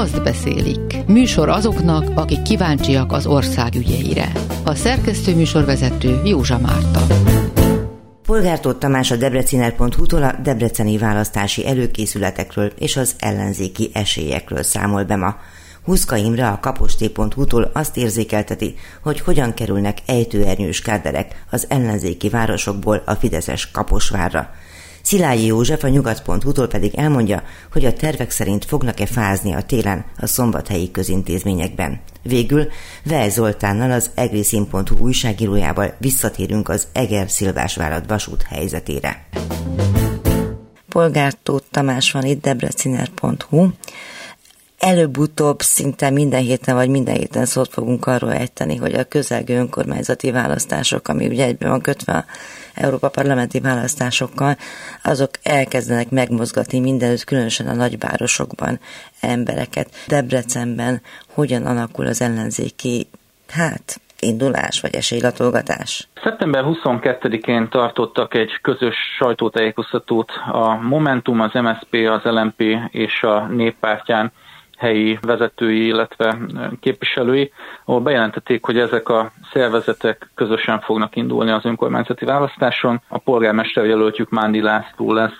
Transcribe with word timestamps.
azt 0.00 0.22
beszélik. 0.22 1.06
Műsor 1.06 1.48
azoknak, 1.48 2.18
akik 2.18 2.42
kíváncsiak 2.42 3.12
az 3.12 3.26
ország 3.26 3.74
ügyeire. 3.74 4.32
A 4.64 4.74
szerkesztő 4.74 5.34
műsorvezető 5.34 6.20
Józsa 6.24 6.58
Márta. 6.58 7.06
Polgártót 8.26 8.76
Tamás 8.76 9.10
a 9.10 9.16
debreciner.hu-tól 9.16 10.22
a 10.22 10.32
debreceni 10.42 10.98
választási 10.98 11.66
előkészületekről 11.66 12.72
és 12.78 12.96
az 12.96 13.14
ellenzéki 13.18 13.90
esélyekről 13.92 14.62
számol 14.62 15.04
be 15.04 15.16
ma. 15.16 15.36
Huszka 15.84 16.16
Imre 16.16 16.48
a 16.48 16.60
kaposté.hu-tól 16.60 17.70
azt 17.74 17.96
érzékelteti, 17.96 18.74
hogy 19.02 19.20
hogyan 19.20 19.54
kerülnek 19.54 19.98
ejtőernyős 20.06 20.80
káderek 20.80 21.44
az 21.50 21.66
ellenzéki 21.68 22.28
városokból 22.28 23.02
a 23.06 23.14
Fideszes 23.14 23.70
Kaposvárra. 23.70 24.50
Szilágyi 25.02 25.46
József 25.46 25.84
a 25.84 25.88
nyugat.hu-tól 25.88 26.68
pedig 26.68 26.94
elmondja, 26.94 27.42
hogy 27.72 27.84
a 27.84 27.92
tervek 27.92 28.30
szerint 28.30 28.64
fognak-e 28.64 29.06
fázni 29.06 29.54
a 29.54 29.62
télen 29.62 30.04
a 30.18 30.26
szombathelyi 30.26 30.90
közintézményekben. 30.90 32.00
Végül 32.22 32.68
Vel 33.04 33.30
Zoltánnal 33.30 33.90
az 33.90 34.10
egriszin.hu 34.14 34.96
újságírójával 34.98 35.94
visszatérünk 35.98 36.68
az 36.68 36.86
Eger-Szilvásvárad 36.92 38.06
vasút 38.06 38.42
helyzetére. 38.42 39.26
Polgártót 40.88 41.64
Tamás 41.70 42.12
van 42.12 42.24
itt, 42.24 42.42
debreciner.hu 42.42 43.68
előbb-utóbb 44.80 45.60
szinte 45.60 46.10
minden 46.10 46.40
héten 46.40 46.74
vagy 46.74 46.88
minden 46.88 47.14
héten 47.14 47.44
szót 47.44 47.68
fogunk 47.68 48.06
arról 48.06 48.32
ejteni, 48.32 48.76
hogy 48.76 48.94
a 48.94 49.04
közelgő 49.04 49.58
önkormányzati 49.58 50.30
választások, 50.30 51.08
ami 51.08 51.26
ugye 51.26 51.44
egyben 51.44 51.70
van 51.70 51.80
kötve 51.80 52.12
a 52.12 52.24
Európa 52.74 53.08
parlamenti 53.08 53.60
választásokkal, 53.60 54.56
azok 55.04 55.30
elkezdenek 55.42 56.10
megmozgatni 56.10 56.80
mindenütt, 56.80 57.24
különösen 57.24 57.68
a 57.68 57.74
nagyvárosokban 57.74 58.80
embereket. 59.20 59.88
Debrecenben 60.08 61.00
hogyan 61.34 61.66
alakul 61.66 62.06
az 62.06 62.20
ellenzéki, 62.20 63.06
hát 63.48 64.00
indulás 64.20 64.80
vagy 64.80 64.94
esélylatolgatás? 64.94 66.08
Szeptember 66.22 66.64
22-én 66.66 67.68
tartottak 67.68 68.34
egy 68.34 68.58
közös 68.62 68.96
sajtótájékoztatót 69.18 70.30
a 70.52 70.74
Momentum, 70.74 71.40
az 71.40 71.52
MSP, 71.52 71.94
az 72.08 72.22
LMP 72.22 72.62
és 72.90 73.22
a 73.22 73.46
Néppártyán 73.46 74.32
helyi 74.80 75.18
vezetői, 75.22 75.86
illetve 75.86 76.38
képviselői, 76.80 77.52
ahol 77.84 78.00
bejelentették, 78.00 78.64
hogy 78.64 78.78
ezek 78.78 79.08
a 79.08 79.30
szervezetek 79.52 80.30
közösen 80.34 80.80
fognak 80.80 81.16
indulni 81.16 81.50
az 81.50 81.64
önkormányzati 81.64 82.24
választáson. 82.24 83.02
A 83.08 83.18
polgármester 83.18 83.84
jelöltjük 83.84 84.30
Mándi 84.30 84.60
László 84.60 85.12
lesz 85.12 85.38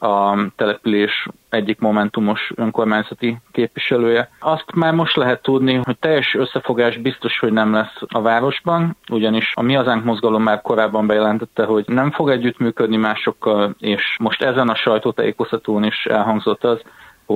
a 0.00 0.36
település 0.56 1.28
egyik 1.48 1.78
momentumos 1.78 2.52
önkormányzati 2.54 3.36
képviselője. 3.52 4.30
Azt 4.40 4.74
már 4.74 4.94
most 4.94 5.16
lehet 5.16 5.42
tudni, 5.42 5.80
hogy 5.82 5.98
teljes 5.98 6.34
összefogás 6.34 6.96
biztos, 6.96 7.38
hogy 7.38 7.52
nem 7.52 7.72
lesz 7.72 7.96
a 8.08 8.20
városban, 8.20 8.96
ugyanis 9.10 9.52
a 9.54 9.62
Mi 9.62 9.74
Hazánk 9.74 10.04
mozgalom 10.04 10.42
már 10.42 10.62
korábban 10.62 11.06
bejelentette, 11.06 11.64
hogy 11.64 11.84
nem 11.86 12.10
fog 12.10 12.30
együttműködni 12.30 12.96
másokkal, 12.96 13.74
és 13.78 14.16
most 14.18 14.42
ezen 14.42 14.68
a 14.68 14.74
sajtótájékoztatón 14.74 15.84
is 15.84 16.06
elhangzott 16.06 16.64
az, 16.64 16.80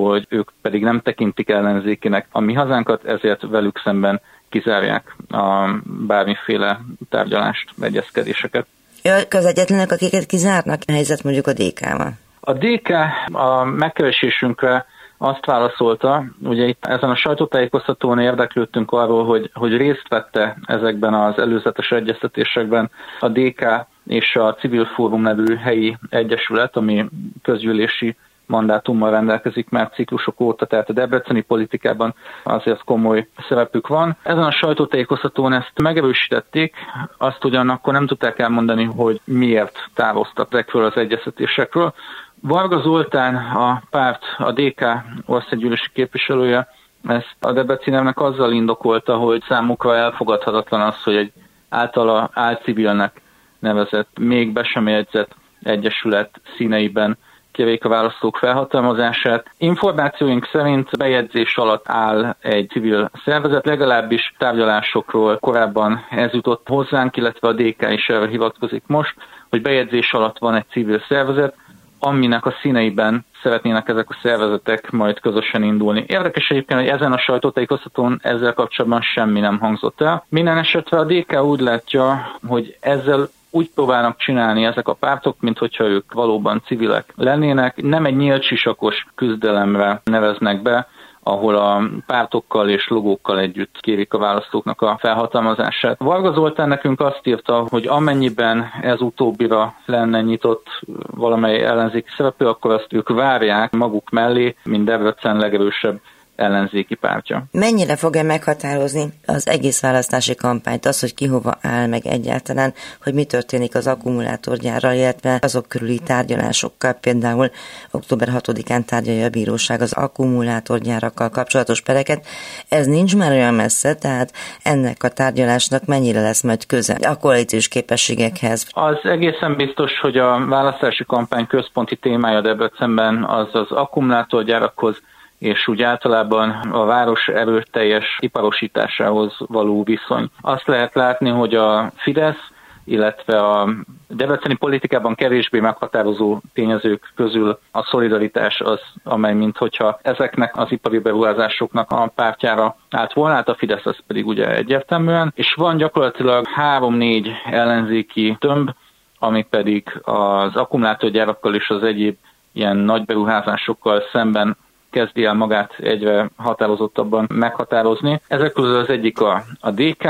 hogy 0.00 0.26
ők 0.28 0.50
pedig 0.62 0.82
nem 0.82 1.00
tekintik 1.00 1.48
ellenzékinek 1.48 2.26
a 2.30 2.40
mi 2.40 2.52
hazánkat, 2.52 3.04
ezért 3.04 3.42
velük 3.42 3.80
szemben 3.84 4.20
kizárják 4.48 5.16
a 5.28 5.68
bármiféle 6.06 6.80
tárgyalást, 7.08 7.70
egyezkedéseket. 7.80 8.66
Ők 9.04 9.32
az 9.32 9.44
egyetlenek, 9.44 9.92
akiket 9.92 10.26
kizárnak? 10.26 10.80
A 10.86 10.92
helyzet 10.92 11.22
mondjuk 11.22 11.46
a 11.46 11.52
DK-val. 11.52 12.12
A 12.40 12.52
DK 12.52 12.88
a 13.32 13.64
megkeresésünkre 13.64 14.86
azt 15.18 15.46
válaszolta, 15.46 16.24
ugye 16.42 16.64
itt 16.64 16.86
ezen 16.86 17.10
a 17.10 17.16
sajtótájékoztatón 17.16 18.18
érdeklődtünk 18.18 18.92
arról, 18.92 19.24
hogy, 19.24 19.50
hogy 19.52 19.76
részt 19.76 20.08
vette 20.08 20.56
ezekben 20.66 21.14
az 21.14 21.38
előzetes 21.38 21.90
egyeztetésekben 21.90 22.90
a 23.20 23.28
DK 23.28 23.64
és 24.06 24.36
a 24.36 24.54
Civil 24.54 24.84
Fórum 24.84 25.22
nevű 25.22 25.56
helyi 25.56 25.96
egyesület, 26.08 26.76
ami 26.76 27.04
közgyűlési 27.42 28.16
mandátummal 28.52 29.10
rendelkezik 29.10 29.68
már 29.68 29.90
ciklusok 29.94 30.40
óta, 30.40 30.66
tehát 30.66 30.88
a 30.88 30.92
debreceni 30.92 31.40
politikában 31.40 32.14
azért 32.42 32.84
komoly 32.84 33.28
szerepük 33.48 33.86
van. 33.86 34.16
Ezen 34.22 34.42
a 34.42 34.50
sajtótájékoztatón 34.50 35.52
ezt 35.52 35.72
megerősítették, 35.82 36.74
azt 37.18 37.44
ugyanakkor 37.44 37.92
nem 37.92 38.06
tudták 38.06 38.38
elmondani, 38.38 38.84
hogy 38.84 39.20
miért 39.24 39.78
távoztak 39.94 40.48
ezekről 40.50 40.84
az 40.84 40.96
egyeztetésekről. 40.96 41.94
Varga 42.40 42.80
Zoltán, 42.80 43.34
a 43.36 43.82
párt, 43.90 44.22
a 44.38 44.52
DK 44.52 44.84
országgyűlési 45.26 45.90
képviselője, 45.92 46.68
ezt 47.08 47.36
a 47.40 47.52
Debrecinemnek 47.52 48.20
azzal 48.20 48.52
indokolta, 48.52 49.16
hogy 49.16 49.42
számukra 49.48 49.96
elfogadhatatlan 49.96 50.80
az, 50.80 51.02
hogy 51.02 51.16
egy 51.16 51.32
általa 51.68 52.30
álcivilnek 52.32 53.20
nevezett, 53.58 54.18
még 54.20 54.52
be 54.52 54.62
sem 54.62 54.88
jegyzett 54.88 55.34
egyesület 55.62 56.40
színeiben 56.56 57.18
kivék 57.52 57.84
a 57.84 57.88
választók 57.88 58.36
felhatalmazását. 58.36 59.46
Információink 59.58 60.48
szerint 60.52 60.98
bejegyzés 60.98 61.56
alatt 61.56 61.84
áll 61.88 62.36
egy 62.40 62.68
civil 62.68 63.10
szervezet, 63.24 63.66
legalábbis 63.66 64.34
tárgyalásokról 64.38 65.38
korábban 65.38 66.06
ez 66.10 66.32
jutott 66.32 66.68
hozzánk, 66.68 67.16
illetve 67.16 67.48
a 67.48 67.52
DK 67.52 67.90
is 67.90 68.08
erre 68.08 68.28
hivatkozik 68.28 68.82
most, 68.86 69.14
hogy 69.50 69.62
bejegyzés 69.62 70.12
alatt 70.12 70.38
van 70.38 70.54
egy 70.54 70.68
civil 70.70 71.02
szervezet, 71.08 71.54
aminek 71.98 72.46
a 72.46 72.54
színeiben 72.60 73.24
szeretnének 73.42 73.88
ezek 73.88 74.10
a 74.10 74.18
szervezetek 74.22 74.90
majd 74.90 75.20
közösen 75.20 75.62
indulni. 75.62 76.04
Érdekes 76.06 76.50
egyébként, 76.50 76.80
hogy 76.80 76.88
ezen 76.88 77.12
a 77.12 77.18
sajtótájékoztatón 77.18 78.18
ezzel 78.22 78.52
kapcsolatban 78.52 79.00
semmi 79.00 79.40
nem 79.40 79.58
hangzott 79.58 80.00
el. 80.00 80.24
Minden 80.28 80.58
esetre 80.58 80.98
a 80.98 81.04
DK 81.04 81.42
úgy 81.42 81.60
látja, 81.60 82.36
hogy 82.46 82.76
ezzel 82.80 83.28
úgy 83.54 83.70
próbálnak 83.74 84.16
csinálni 84.16 84.64
ezek 84.64 84.88
a 84.88 84.94
pártok, 84.94 85.36
mint 85.40 85.58
hogyha 85.58 85.84
ők 85.84 86.12
valóban 86.12 86.62
civilek 86.66 87.12
lennének. 87.16 87.82
Nem 87.82 88.04
egy 88.04 88.16
nyílt 88.16 88.42
sisakos 88.42 89.06
küzdelemre 89.14 90.00
neveznek 90.04 90.62
be, 90.62 90.88
ahol 91.22 91.54
a 91.54 91.82
pártokkal 92.06 92.68
és 92.68 92.88
logókkal 92.88 93.38
együtt 93.38 93.76
kérik 93.80 94.14
a 94.14 94.18
választóknak 94.18 94.80
a 94.80 94.96
felhatalmazását. 95.00 95.98
Varga 95.98 96.32
Zoltán 96.32 96.68
nekünk 96.68 97.00
azt 97.00 97.26
írta, 97.26 97.66
hogy 97.68 97.86
amennyiben 97.86 98.70
ez 98.82 99.00
utóbbira 99.00 99.74
lenne 99.86 100.20
nyitott 100.20 100.66
valamely 101.06 101.64
ellenzéki 101.64 102.08
szereplő, 102.16 102.46
akkor 102.46 102.70
azt 102.70 102.92
ők 102.92 103.08
várják 103.08 103.72
maguk 103.72 104.10
mellé, 104.10 104.56
mint 104.64 104.84
Debrecen 104.84 105.36
legerősebb 105.36 106.00
ellenzéki 106.42 106.94
pártja. 106.94 107.44
Mennyire 107.50 107.96
fogja 107.96 108.22
meghatározni 108.22 109.12
az 109.26 109.48
egész 109.48 109.80
választási 109.80 110.34
kampányt, 110.34 110.86
az, 110.86 111.00
hogy 111.00 111.14
ki 111.14 111.26
hova 111.26 111.58
áll 111.60 111.86
meg 111.86 112.06
egyáltalán, 112.06 112.74
hogy 113.02 113.14
mi 113.14 113.24
történik 113.24 113.74
az 113.74 113.86
akkumulátorgyárral, 113.86 114.92
illetve 114.92 115.38
azok 115.42 115.68
körüli 115.68 115.98
tárgyalásokkal, 115.98 116.92
például 116.92 117.50
október 117.90 118.28
6-án 118.32 118.84
tárgyalja 118.84 119.24
a 119.24 119.28
bíróság 119.28 119.80
az 119.80 119.92
akkumulátorgyárakkal 119.92 121.28
kapcsolatos 121.28 121.80
pereket. 121.80 122.26
Ez 122.68 122.86
nincs 122.86 123.16
már 123.16 123.30
olyan 123.30 123.54
messze, 123.54 123.94
tehát 123.94 124.32
ennek 124.62 125.02
a 125.02 125.08
tárgyalásnak 125.08 125.84
mennyire 125.84 126.20
lesz 126.20 126.42
majd 126.42 126.66
köze 126.66 126.94
a 126.94 127.16
koalíciós 127.16 127.68
képességekhez? 127.68 128.66
Az 128.70 128.98
egészen 129.02 129.56
biztos, 129.56 130.00
hogy 130.00 130.16
a 130.16 130.46
választási 130.46 131.04
kampány 131.04 131.46
központi 131.46 131.96
témája 131.96 132.40
Debrecenben 132.40 133.24
az 133.24 133.48
az 133.52 133.70
akkumulátorgyárakhoz 133.70 135.00
és 135.42 135.68
úgy 135.68 135.82
általában 135.82 136.50
a 136.50 136.84
város 136.84 137.28
erőteljes 137.28 138.16
iparosításához 138.20 139.34
való 139.38 139.82
viszony. 139.82 140.28
Azt 140.40 140.66
lehet 140.66 140.94
látni, 140.94 141.30
hogy 141.30 141.54
a 141.54 141.92
Fidesz 141.96 142.50
illetve 142.84 143.40
a 143.40 143.68
debreceni 144.08 144.54
politikában 144.54 145.14
kevésbé 145.14 145.60
meghatározó 145.60 146.40
tényezők 146.54 147.12
közül 147.14 147.58
a 147.72 147.82
szolidaritás 147.82 148.60
az, 148.60 148.80
amely 149.04 149.34
mint 149.34 149.56
hogyha 149.56 149.98
ezeknek 150.02 150.56
az 150.56 150.70
ipari 150.70 150.98
beruházásoknak 150.98 151.90
a 151.90 152.12
pártjára 152.14 152.76
állt 152.90 153.12
volna, 153.12 153.34
hát 153.34 153.48
a 153.48 153.54
Fidesz 153.54 153.86
az 153.86 153.96
pedig 154.06 154.26
ugye 154.26 154.54
egyértelműen, 154.54 155.32
és 155.36 155.54
van 155.54 155.76
gyakorlatilag 155.76 156.46
három-négy 156.46 157.30
ellenzéki 157.44 158.36
tömb, 158.40 158.70
ami 159.18 159.46
pedig 159.50 160.00
az 160.02 160.56
akkumulátorgyárakkal 160.56 161.54
és 161.54 161.70
az 161.70 161.82
egyéb 161.82 162.16
ilyen 162.52 162.76
nagy 162.76 163.04
beruházásokkal 163.04 164.02
szemben 164.12 164.56
kezdi 164.92 165.24
el 165.24 165.34
magát 165.34 165.74
egyre 165.78 166.30
határozottabban 166.36 167.26
meghatározni. 167.34 168.20
Ezek 168.28 168.52
közül 168.52 168.76
az 168.76 168.88
egyik 168.88 169.20
a, 169.20 169.42
a 169.60 169.70
DK, 169.70 170.08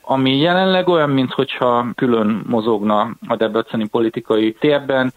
ami 0.00 0.36
jelenleg 0.36 0.88
olyan, 0.88 1.10
mintha 1.10 1.86
külön 1.94 2.42
mozogna 2.48 3.10
a 3.28 3.36
debreceni 3.36 3.88
politikai 3.88 4.52
térben, 4.52 5.12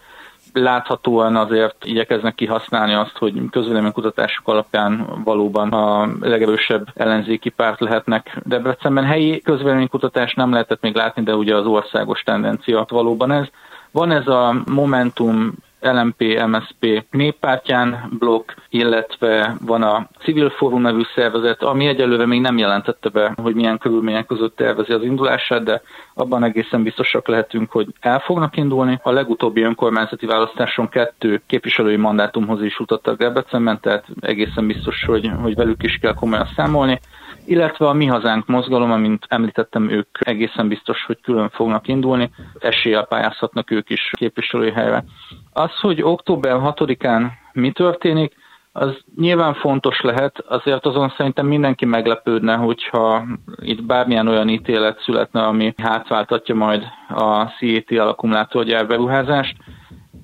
láthatóan 0.52 1.36
azért 1.36 1.84
igyekeznek 1.84 2.34
kihasználni 2.34 2.94
azt, 2.94 3.16
hogy 3.18 3.42
közvéleménykutatások 3.50 4.48
alapján 4.48 5.22
valóban 5.24 5.72
a 5.72 6.08
legerősebb 6.20 6.86
ellenzéki 6.94 7.48
párt 7.48 7.80
lehetnek 7.80 8.38
Debrecenben. 8.44 9.04
Helyi 9.04 9.40
közvéleménykutatás 9.40 10.34
nem 10.34 10.52
lehetett 10.52 10.80
még 10.80 10.94
látni, 10.94 11.22
de 11.22 11.34
ugye 11.34 11.56
az 11.56 11.66
országos 11.66 12.22
tendencia 12.22 12.86
valóban 12.88 13.32
ez. 13.32 13.46
Van 13.90 14.10
ez 14.10 14.26
a 14.26 14.62
Momentum 14.66 15.52
LMP, 15.80 16.22
MSP 16.46 17.04
néppártyán 17.10 18.12
blokk, 18.18 18.50
illetve 18.68 19.56
van 19.60 19.82
a 19.82 20.08
Civil 20.22 20.50
Forum 20.50 20.80
nevű 20.80 21.02
szervezet, 21.14 21.62
ami 21.62 21.86
egyelőre 21.86 22.26
még 22.26 22.40
nem 22.40 22.58
jelentette 22.58 23.08
be, 23.08 23.34
hogy 23.42 23.54
milyen 23.54 23.78
körülmények 23.78 24.26
között 24.26 24.56
tervezi 24.56 24.92
az 24.92 25.02
indulását, 25.02 25.64
de 25.64 25.82
abban 26.14 26.44
egészen 26.44 26.82
biztosak 26.82 27.28
lehetünk, 27.28 27.70
hogy 27.70 27.86
el 28.00 28.18
fognak 28.18 28.56
indulni. 28.56 28.98
A 29.02 29.10
legutóbbi 29.10 29.62
önkormányzati 29.62 30.26
választáson 30.26 30.88
kettő 30.88 31.42
képviselői 31.46 31.96
mandátumhoz 31.96 32.62
is 32.62 32.78
jutottak 32.78 33.18
Debrecenben, 33.18 33.80
tehát 33.80 34.04
egészen 34.20 34.66
biztos, 34.66 35.04
hogy, 35.04 35.30
hogy 35.42 35.54
velük 35.54 35.82
is 35.82 35.98
kell 36.00 36.14
komolyan 36.14 36.48
számolni 36.56 37.00
illetve 37.46 37.88
a 37.88 37.92
Mi 37.92 38.06
Hazánk 38.06 38.46
mozgalom, 38.46 38.92
amint 38.92 39.24
említettem, 39.28 39.90
ők 39.90 40.08
egészen 40.18 40.68
biztos, 40.68 41.04
hogy 41.04 41.20
külön 41.22 41.48
fognak 41.48 41.88
indulni, 41.88 42.30
eséllyel 42.58 43.04
pályázhatnak 43.04 43.70
ők 43.70 43.90
is 43.90 44.10
képviselői 44.10 44.70
helyre. 44.70 45.04
Az, 45.52 45.80
hogy 45.80 46.02
október 46.02 46.56
6-án 46.62 47.26
mi 47.52 47.70
történik, 47.70 48.34
az 48.72 48.98
nyilván 49.16 49.54
fontos 49.54 50.00
lehet, 50.00 50.38
azért 50.38 50.86
azon 50.86 51.12
szerintem 51.16 51.46
mindenki 51.46 51.84
meglepődne, 51.84 52.54
hogyha 52.54 53.24
itt 53.56 53.82
bármilyen 53.82 54.28
olyan 54.28 54.48
ítélet 54.48 55.00
születne, 55.00 55.42
ami 55.42 55.74
hátváltatja 55.82 56.54
majd 56.54 56.84
a 57.08 57.44
CET 57.44 57.90
alakkumulátorgyár 57.90 58.86
beruházást. 58.86 59.56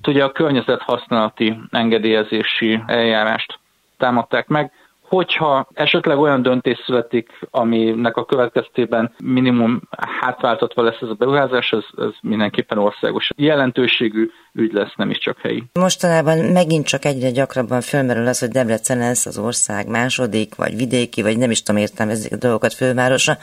Ugye 0.07 0.23
a 0.23 0.31
környezet 0.31 0.81
használati 0.81 1.59
engedélyezési 1.69 2.83
eljárást 2.85 3.59
támadták 3.97 4.47
meg, 4.47 4.71
hogyha 5.07 5.67
esetleg 5.73 6.17
olyan 6.17 6.41
döntés 6.41 6.81
születik, 6.85 7.29
aminek 7.51 8.17
a 8.17 8.25
következtében 8.25 9.13
minimum 9.23 9.81
hátváltatva 10.21 10.81
lesz 10.81 11.01
ez 11.01 11.09
a 11.09 11.13
beruházás, 11.13 11.71
ez, 11.71 11.83
ez 11.97 12.11
mindenképpen 12.21 12.77
országos 12.77 13.29
jelentőségű 13.35 14.29
ügy 14.53 14.73
lesz, 14.73 14.93
nem 14.95 15.09
is 15.09 15.17
csak 15.17 15.39
helyi. 15.39 15.63
Mostanában 15.73 16.37
megint 16.37 16.85
csak 16.85 17.05
egyre 17.05 17.31
gyakrabban 17.31 17.81
fölmerül 17.81 18.27
az, 18.27 18.39
hogy 18.39 18.49
Debrecen 18.49 18.97
lesz 18.97 19.25
az 19.25 19.37
ország 19.37 19.87
második, 19.87 20.55
vagy 20.55 20.75
vidéki, 20.75 21.21
vagy 21.21 21.37
nem 21.37 21.51
is 21.51 21.63
tudom 21.63 21.81
értelmezni 21.81 22.35
a 22.35 22.39
dolgokat 22.39 22.73
fővárosa, 22.73 23.37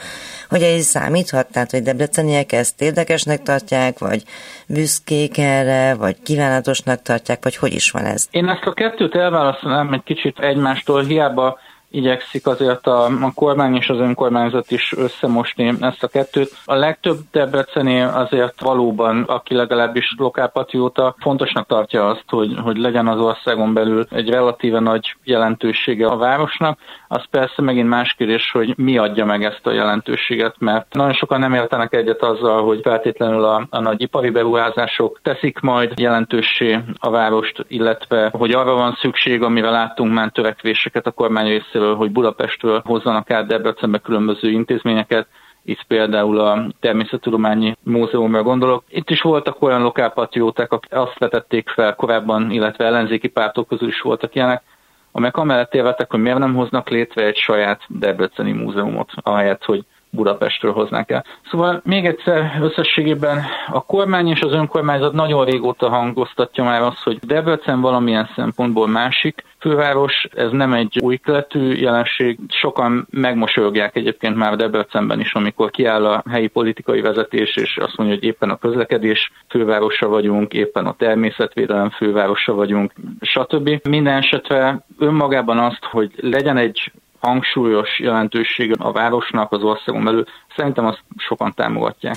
hogy 0.49 0.61
ez 0.61 0.83
számíthat, 0.83 1.51
tehát 1.51 1.71
hogy 1.71 1.81
debreceniek 1.81 2.51
ezt 2.51 2.81
érdekesnek 2.81 3.41
tartják, 3.41 3.99
vagy 3.99 4.23
büszkék 4.67 5.37
erre, 5.37 5.95
vagy 5.95 6.21
kívánatosnak 6.23 7.01
tartják, 7.01 7.43
vagy 7.43 7.55
hogy 7.55 7.73
is 7.73 7.91
van 7.91 8.05
ez? 8.05 8.27
Én 8.31 8.47
ezt 8.47 8.65
a 8.65 8.73
kettőt 8.73 9.15
elválasztanám 9.15 9.93
egy 9.93 10.03
kicsit 10.03 10.39
egymástól, 10.39 11.03
hiába 11.03 11.59
igyekszik 11.91 12.47
azért 12.47 12.87
a, 12.87 13.05
a 13.05 13.31
kormány 13.35 13.75
és 13.75 13.89
az 13.89 13.99
önkormányzat 13.99 14.71
is 14.71 14.93
összemosni 14.97 15.73
ezt 15.79 16.03
a 16.03 16.07
kettőt. 16.07 16.51
A 16.65 16.75
legtöbb 16.75 17.17
Debreceni 17.31 18.01
azért 18.01 18.61
valóban, 18.61 19.23
aki 19.23 19.55
legalábbis 19.55 20.15
lokálpatrióta, 20.17 21.15
fontosnak 21.19 21.67
tartja 21.67 22.07
azt, 22.07 22.23
hogy, 22.27 22.55
hogy 22.63 22.77
legyen 22.77 23.07
az 23.07 23.19
országon 23.19 23.73
belül 23.73 24.05
egy 24.09 24.29
relatíve 24.29 24.79
nagy 24.79 25.15
jelentősége 25.23 26.07
a 26.07 26.17
városnak. 26.17 26.79
Az 27.07 27.23
persze 27.29 27.61
megint 27.61 27.89
más 27.89 28.13
kérdés, 28.13 28.51
hogy 28.51 28.73
mi 28.77 28.97
adja 28.97 29.25
meg 29.25 29.43
ezt 29.43 29.67
a 29.67 29.71
jelentőséget, 29.71 30.55
mert 30.59 30.93
nagyon 30.93 31.13
sokan 31.13 31.39
nem 31.39 31.53
értenek 31.53 31.93
egyet 31.93 32.21
azzal, 32.21 32.63
hogy 32.63 32.79
feltétlenül 32.83 33.43
a, 33.43 33.67
a 33.69 33.79
nagy 33.79 34.01
ipari 34.01 34.29
beruházások 34.29 35.19
teszik 35.23 35.59
majd 35.59 35.99
jelentőssé 35.99 36.79
a 36.99 37.09
várost, 37.09 37.65
illetve 37.67 38.29
hogy 38.37 38.51
arra 38.51 38.73
van 38.73 38.97
szükség, 39.01 39.41
amivel 39.41 39.71
láttunk 39.71 40.13
már 40.13 40.31
törekvéseket 40.31 41.07
a 41.07 41.11
kormány 41.11 41.47
részéről, 41.47 41.80
részéről, 41.81 41.95
hogy 41.95 42.11
Budapestről 42.11 42.81
hozzanak 42.85 43.31
át 43.31 43.47
Debrecenbe 43.47 43.97
különböző 43.97 44.49
intézményeket, 44.49 45.27
itt 45.63 45.83
például 45.87 46.39
a 46.39 46.67
Természettudományi 46.79 47.75
Múzeumra 47.83 48.43
gondolok. 48.43 48.83
Itt 48.89 49.09
is 49.09 49.21
voltak 49.21 49.61
olyan 49.61 49.81
lokálpatrióták, 49.81 50.71
akik 50.71 50.93
azt 50.93 51.19
vetették 51.19 51.69
fel 51.69 51.95
korábban, 51.95 52.51
illetve 52.51 52.85
ellenzéki 52.85 53.27
pártok 53.27 53.67
közül 53.67 53.87
is 53.87 54.01
voltak 54.01 54.35
ilyenek, 54.35 54.63
amelyek 55.11 55.37
amellett 55.37 55.73
érvettek, 55.73 56.11
hogy 56.11 56.19
miért 56.19 56.37
nem 56.37 56.55
hoznak 56.55 56.89
létre 56.89 57.25
egy 57.25 57.35
saját 57.35 57.81
Debreceni 57.87 58.51
múzeumot, 58.51 59.09
ahelyett, 59.15 59.63
hogy 59.63 59.83
Budapestről 60.11 60.73
hoznák 60.73 61.11
el. 61.11 61.25
Szóval 61.51 61.81
még 61.85 62.05
egyszer 62.05 62.57
összességében 62.61 63.43
a 63.67 63.85
kormány 63.85 64.27
és 64.27 64.41
az 64.41 64.51
önkormányzat 64.51 65.13
nagyon 65.13 65.45
régóta 65.45 65.89
hangoztatja 65.89 66.63
már 66.63 66.81
azt, 66.81 67.03
hogy 67.03 67.19
Debrecen 67.19 67.81
valamilyen 67.81 68.29
szempontból 68.35 68.87
másik 68.87 69.43
főváros, 69.61 70.27
ez 70.35 70.51
nem 70.51 70.73
egy 70.73 70.99
új 71.01 71.17
keletű 71.17 71.73
jelenség. 71.73 72.39
Sokan 72.47 73.07
megmosolyogják 73.09 73.95
egyébként 73.95 74.35
már 74.35 74.55
Debrecenben 74.55 75.19
is, 75.19 75.33
amikor 75.33 75.69
kiáll 75.69 76.05
a 76.05 76.23
helyi 76.29 76.47
politikai 76.47 77.01
vezetés, 77.01 77.55
és 77.55 77.77
azt 77.77 77.97
mondja, 77.97 78.15
hogy 78.15 78.25
éppen 78.25 78.49
a 78.49 78.57
közlekedés 78.57 79.31
fővárosa 79.49 80.07
vagyunk, 80.07 80.53
éppen 80.53 80.85
a 80.85 80.95
természetvédelem 80.97 81.89
fővárosa 81.89 82.53
vagyunk, 82.53 82.93
stb. 83.21 83.79
Minden 83.89 84.17
esetre 84.17 84.85
önmagában 84.99 85.57
azt, 85.57 85.85
hogy 85.85 86.11
legyen 86.15 86.57
egy 86.57 86.91
hangsúlyos 87.21 87.99
jelentősége 87.99 88.75
a 88.77 88.91
városnak 88.91 89.51
az 89.51 89.63
országon 89.63 90.03
belül, 90.03 90.23
szerintem 90.55 90.85
azt 90.85 91.03
sokan 91.17 91.53
támogatják. 91.55 92.15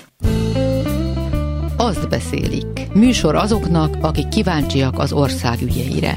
Azt 1.77 2.09
beszélik. 2.09 2.67
Műsor 2.95 3.35
azoknak, 3.35 3.95
akik 4.03 4.29
kíváncsiak 4.29 4.99
az 4.99 5.13
ország 5.13 5.61
ügyeire. 5.63 6.15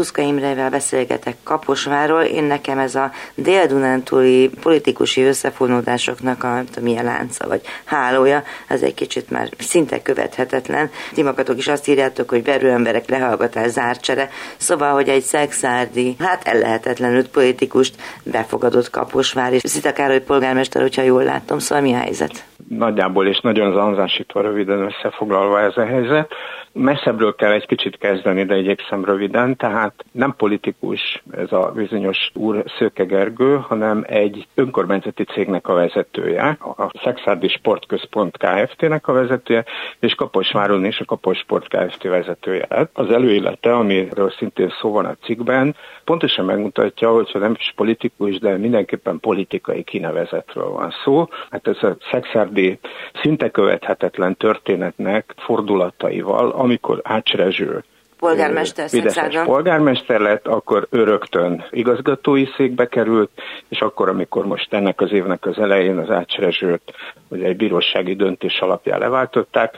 Tuszka 0.00 0.22
Imrevel 0.22 0.70
beszélgetek 0.70 1.36
Kaposváról. 1.42 2.20
Én 2.20 2.44
nekem 2.44 2.78
ez 2.78 2.94
a 2.94 3.10
dél-dunántúli 3.34 4.50
politikusi 4.62 5.22
összefonódásoknak 5.22 6.44
a, 6.44 6.62
milyen 6.80 7.04
lánca 7.04 7.48
vagy 7.48 7.60
hálója, 7.84 8.42
ez 8.68 8.82
egy 8.82 8.94
kicsit 8.94 9.30
már 9.30 9.48
szinte 9.58 10.02
követhetetlen. 10.02 10.90
Ti 11.14 11.22
magatok 11.22 11.58
is 11.58 11.68
azt 11.68 11.88
írjátok, 11.88 12.28
hogy 12.30 12.44
verőemberek 12.44 13.08
lehallgatás 13.08 13.70
zárcsere, 13.70 14.28
szóval, 14.56 14.92
hogy 14.92 15.08
egy 15.08 15.22
szexárdi, 15.22 16.16
hát 16.18 16.46
ellehetetlenült 16.46 17.28
politikust 17.28 17.94
befogadott 18.22 18.90
Kaposvár, 18.90 19.52
és 19.52 19.62
Szita 19.64 19.92
Károly 19.92 20.20
polgármester, 20.20 20.82
hogyha 20.82 21.02
jól 21.02 21.22
látom, 21.22 21.58
szóval 21.58 21.84
mi 21.84 21.92
a 21.92 21.98
helyzet? 21.98 22.44
Nagyjából 22.68 23.26
és 23.26 23.40
nagyon 23.40 23.72
zanzásítva 23.72 24.40
röviden 24.40 24.80
összefoglalva 24.80 25.60
ez 25.60 25.76
a 25.76 25.84
helyzet. 25.84 26.34
Messzebbről 26.72 27.34
kell 27.34 27.52
egy 27.52 27.66
kicsit 27.66 27.98
kezdeni, 27.98 28.44
de 28.44 28.56
igyekszem 28.56 29.04
röviden, 29.04 29.56
tehát 29.56 30.04
nem 30.12 30.34
politikus 30.36 31.22
ez 31.30 31.52
a 31.52 31.72
bizonyos 31.74 32.30
úr 32.34 32.64
Szőke 32.78 33.04
Gergő, 33.04 33.56
hanem 33.56 34.04
egy 34.08 34.46
önkormányzati 34.54 35.24
cégnek 35.24 35.68
a 35.68 35.74
vezetője, 35.74 36.58
a 36.76 36.90
Szexárdi 37.02 37.48
Sportközpont 37.48 38.36
Kft-nek 38.36 39.08
a 39.08 39.12
vezetője, 39.12 39.64
és 40.00 40.14
Kaposváron 40.14 40.84
is 40.84 41.00
a 41.00 41.04
Kapos 41.04 41.38
Sport 41.38 41.68
Kft. 41.68 42.02
vezetője. 42.02 42.88
Az 42.92 43.10
előélete, 43.10 43.74
amiről 43.74 44.30
szintén 44.30 44.72
szó 44.80 44.92
van 44.92 45.04
a 45.04 45.16
cikkben, 45.22 45.76
pontosan 46.04 46.44
megmutatja, 46.44 47.10
hogy 47.12 47.30
nem 47.32 47.54
is 47.58 47.72
politikus, 47.76 48.38
de 48.38 48.56
mindenképpen 48.56 49.20
politikai 49.20 49.82
kinevezetről 49.82 50.68
van 50.68 50.94
szó. 51.04 51.28
Hát 51.50 51.68
ez 51.68 51.82
a 51.82 51.96
Szexárdi 52.10 52.78
szinte 53.22 53.50
követhetetlen 53.50 54.36
történetnek 54.36 55.34
fordulataival, 55.36 56.50
amikor 56.60 57.00
Ács 57.02 57.32
Rezső 57.32 57.84
polgármester 58.18 58.88
Fideszes 58.88 59.44
polgármester 59.44 60.20
lett, 60.20 60.46
akkor 60.46 60.86
öröktön 60.90 61.64
igazgatói 61.70 62.46
székbe 62.56 62.88
került, 62.88 63.30
és 63.68 63.80
akkor, 63.80 64.08
amikor 64.08 64.46
most 64.46 64.72
ennek 64.72 65.00
az 65.00 65.12
évnek 65.12 65.46
az 65.46 65.58
elején 65.58 65.98
az 65.98 66.10
Ács 66.10 66.36
Rezsőt, 66.36 66.82
hogy 67.28 67.42
egy 67.42 67.56
bírósági 67.56 68.14
döntés 68.14 68.58
alapján 68.60 68.98
leváltották, 68.98 69.74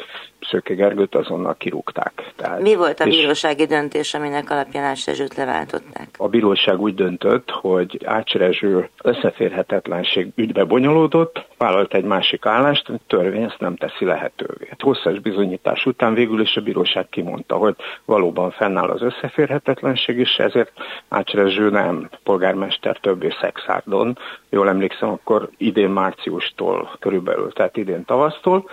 Szöke 0.50 0.74
Gergőt 0.74 1.14
azonnal 1.14 1.54
kirúgták. 1.58 2.32
Tehát, 2.36 2.60
Mi 2.60 2.74
volt 2.74 3.00
a 3.00 3.04
bírósági 3.04 3.66
döntés, 3.66 4.14
aminek 4.14 4.50
alapján 4.50 4.84
Ács 4.84 5.06
Rezsőt 5.06 5.36
leváltották? 5.36 6.08
A 6.16 6.28
bíróság 6.28 6.80
úgy 6.80 6.94
döntött, 6.94 7.50
hogy 7.50 8.00
Ács 8.04 8.32
Rezső 8.32 8.88
összeférhetetlenség 9.02 10.32
ügybe 10.34 10.64
bonyolódott, 10.64 11.46
vállalt 11.58 11.94
egy 11.94 12.04
másik 12.04 12.46
állást, 12.46 12.88
a 12.88 12.98
törvény 13.06 13.42
ezt 13.42 13.60
nem 13.60 13.76
teszi 13.76 14.04
lehetővé. 14.04 14.68
Hosszas 14.78 15.18
bizonyítás 15.18 15.86
után 15.86 16.14
végül 16.14 16.40
is 16.40 16.56
a 16.56 16.60
bíróság 16.60 17.08
kimondta, 17.08 17.56
hogy 17.56 17.76
valóban 18.04 18.50
fennáll 18.50 18.88
az 18.88 19.02
összeférhetetlenség, 19.02 20.18
és 20.18 20.36
ezért 20.36 20.72
Ács 21.08 21.32
Rezső 21.32 21.70
nem 21.70 22.08
polgármester 22.22 22.96
többé 22.96 23.28
Szexárdon. 23.40 24.18
Jól 24.50 24.68
emlékszem, 24.68 25.08
akkor 25.08 25.50
idén 25.56 25.90
márciustól 25.90 26.96
körülbelül, 27.00 27.52
tehát 27.52 27.76
idén 27.76 28.04
tavasztól, 28.04 28.70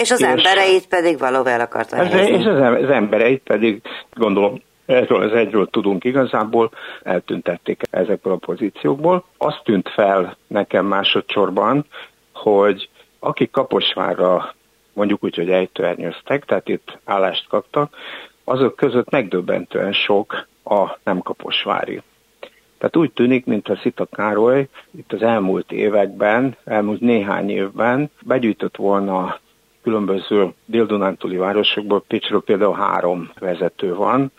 és 0.00 0.10
az 0.10 0.20
és 0.20 0.26
embereit 0.26 0.86
pedig 0.86 1.18
valóban 1.18 1.52
el 1.52 1.60
akarta 1.60 1.96
ez, 1.96 2.28
És 2.28 2.44
az, 2.44 2.82
az 2.82 2.90
embereit 2.90 3.42
pedig 3.42 3.82
gondolom 4.14 4.62
erről 4.86 5.22
az 5.22 5.32
egyről 5.32 5.66
tudunk 5.66 6.04
igazából, 6.04 6.70
eltüntették 7.02 7.82
ezekből 7.90 8.32
a 8.32 8.36
pozíciókból. 8.36 9.24
Azt 9.38 9.60
tűnt 9.64 9.88
fel 9.88 10.36
nekem 10.46 10.86
másodszorban, 10.86 11.84
hogy 12.32 12.88
akik 13.18 13.50
Kaposvárra 13.50 14.54
mondjuk 14.92 15.24
úgy, 15.24 15.34
hogy 15.34 15.50
ejtőernyőztek, 15.50 16.44
tehát 16.44 16.68
itt 16.68 16.98
állást 17.04 17.48
kaptak, 17.48 17.96
azok 18.44 18.76
között 18.76 19.10
megdöbbentően 19.10 19.92
sok 19.92 20.46
a 20.64 20.98
nem 21.04 21.18
kaposvári. 21.18 22.02
Tehát 22.78 22.96
úgy 22.96 23.12
tűnik, 23.12 23.46
mintha 23.46 23.76
Szita 23.76 24.06
Károly 24.06 24.68
itt 24.96 25.12
az 25.12 25.22
elmúlt 25.22 25.72
években, 25.72 26.56
elmúlt 26.64 27.00
néhány 27.00 27.50
évben 27.50 28.10
begyűjtött 28.22 28.76
volna 28.76 29.38
különböző 29.82 30.52
dél-dunántúli 30.64 31.36
városokból, 31.36 32.04
Pécsről 32.08 32.42
például 32.42 32.74
három 32.74 33.30
vezető 33.38 33.94
van, 33.94 34.32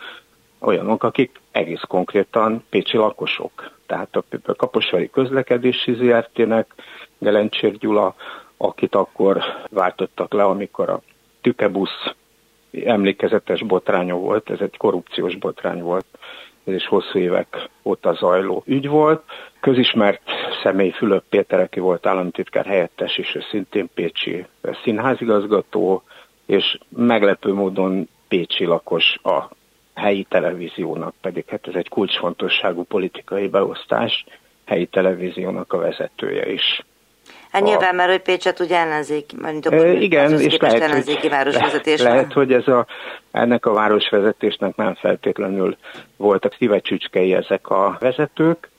olyanok, 0.60 1.04
akik 1.04 1.40
egész 1.50 1.80
konkrétan 1.88 2.64
pécsi 2.70 2.96
lakosok. 2.96 3.70
Tehát 3.86 4.16
a 4.16 4.54
Kaposvári 4.56 5.10
közlekedési 5.10 5.94
ZRT-nek 5.94 6.74
Gelencsér 7.18 7.76
Gyula, 7.76 8.14
akit 8.56 8.94
akkor 8.94 9.42
váltottak 9.70 10.32
le, 10.32 10.44
amikor 10.44 10.88
a 10.88 11.00
tükebusz 11.40 12.14
emlékezetes 12.84 13.62
botránya 13.62 14.14
volt, 14.14 14.50
ez 14.50 14.60
egy 14.60 14.76
korrupciós 14.76 15.36
botrány 15.36 15.82
volt, 15.82 16.06
ez 16.64 16.74
is 16.74 16.86
hosszú 16.86 17.18
évek 17.18 17.68
óta 17.82 18.12
zajló 18.12 18.62
ügy 18.66 18.88
volt. 18.88 19.22
Közismert 19.62 20.20
személy 20.62 20.90
Fülöp 20.90 21.24
Péter, 21.28 21.60
aki 21.60 21.80
volt 21.80 22.06
államtitkár 22.06 22.66
helyettes, 22.66 23.18
és 23.18 23.34
ő 23.34 23.40
szintén 23.50 23.88
pécsi 23.94 24.46
színházigazgató, 24.84 26.02
és 26.46 26.78
meglepő 26.88 27.52
módon 27.52 28.08
pécsi 28.28 28.64
lakos 28.64 29.18
a 29.22 29.48
helyi 29.94 30.26
televíziónak, 30.28 31.14
pedig 31.20 31.44
hát 31.48 31.66
ez 31.66 31.74
egy 31.74 31.88
kulcsfontosságú 31.88 32.82
politikai 32.82 33.48
beosztás, 33.48 34.24
helyi 34.66 34.86
televíziónak 34.86 35.72
a 35.72 35.78
vezetője 35.78 36.52
is. 36.52 36.84
Hát 37.50 37.62
nyilván, 37.62 37.94
mert 37.94 38.10
hogy 38.10 38.22
Pécset 38.22 38.60
ugye 38.60 38.76
ellenzék, 38.76 39.30
mint 39.42 39.66
a 39.66 39.72
e, 39.72 39.92
igen, 39.92 40.40
és 40.40 40.56
lehet, 40.56 40.80
ellenzéki 40.80 41.28
városvezetés 41.28 42.00
lehet, 42.00 42.16
lehet, 42.16 42.32
hogy 42.32 42.52
ez 42.52 42.68
a, 42.68 42.86
ennek 43.30 43.66
a 43.66 43.72
városvezetésnek 43.72 44.76
nem 44.76 44.94
feltétlenül 44.94 45.76
voltak 46.16 46.54
szívecsücskei 46.54 47.34
ezek 47.34 47.68
a 47.68 47.96
vezetők, 48.00 48.70